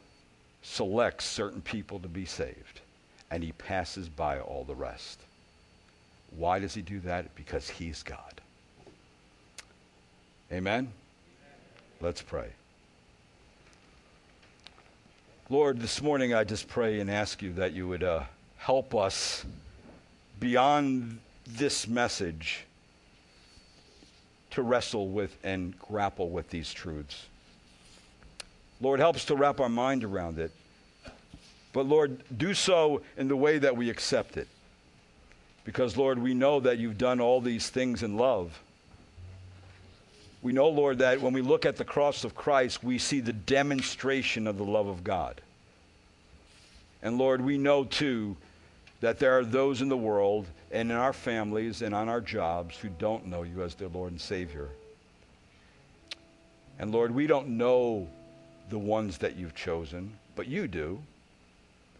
[0.61, 2.81] selects certain people to be saved
[3.33, 5.19] and he passes by all the rest.
[6.37, 7.33] Why does he do that?
[7.35, 8.41] Because he's God.
[10.51, 10.91] Amen?
[11.99, 12.49] Let's pray.
[15.49, 18.23] Lord, this morning I just pray and ask you that you would uh,
[18.57, 19.43] help us
[20.43, 22.65] beyond this message
[24.51, 27.27] to wrestle with and grapple with these truths.
[28.81, 30.51] Lord, help us to wrap our mind around it.
[31.71, 34.49] But Lord, do so in the way that we accept it.
[35.63, 38.61] Because, Lord, we know that you've done all these things in love.
[40.41, 43.31] We know, Lord, that when we look at the cross of Christ, we see the
[43.31, 45.39] demonstration of the love of God.
[47.01, 48.35] And Lord, we know too
[49.03, 52.77] that there are those in the world and in our families and on our jobs
[52.77, 54.69] who don't know you as their Lord and Savior.
[56.79, 58.07] And Lord, we don't know
[58.69, 61.01] the ones that you've chosen, but you do.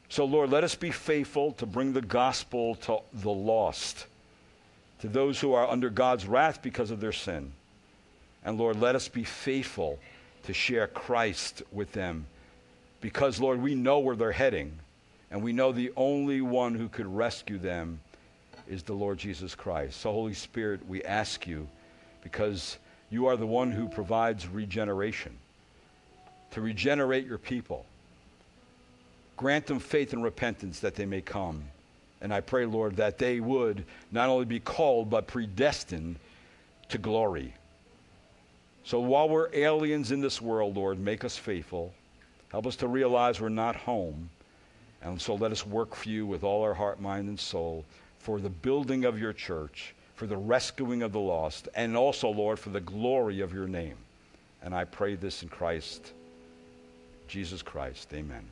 [0.08, 4.06] So, Lord, let us be faithful to bring the gospel to the lost,
[5.02, 7.52] to those who are under God's wrath because of their sin.
[8.46, 10.00] And Lord, let us be faithful
[10.44, 12.28] to share Christ with them
[13.02, 14.80] because, Lord, we know where they're heading.
[15.34, 18.00] And we know the only one who could rescue them
[18.68, 20.00] is the Lord Jesus Christ.
[20.00, 21.68] So, Holy Spirit, we ask you,
[22.22, 22.78] because
[23.10, 25.36] you are the one who provides regeneration,
[26.52, 27.84] to regenerate your people.
[29.36, 31.64] Grant them faith and repentance that they may come.
[32.22, 36.18] And I pray, Lord, that they would not only be called, but predestined
[36.90, 37.56] to glory.
[38.84, 41.92] So while we're aliens in this world, Lord, make us faithful.
[42.50, 44.30] Help us to realize we're not home.
[45.04, 47.86] And so let us work for you with all our heart, mind, and soul
[48.20, 52.58] for the building of your church, for the rescuing of the lost, and also, Lord,
[52.58, 53.98] for the glory of your name.
[54.62, 56.14] And I pray this in Christ,
[57.28, 58.14] Jesus Christ.
[58.14, 58.46] Amen.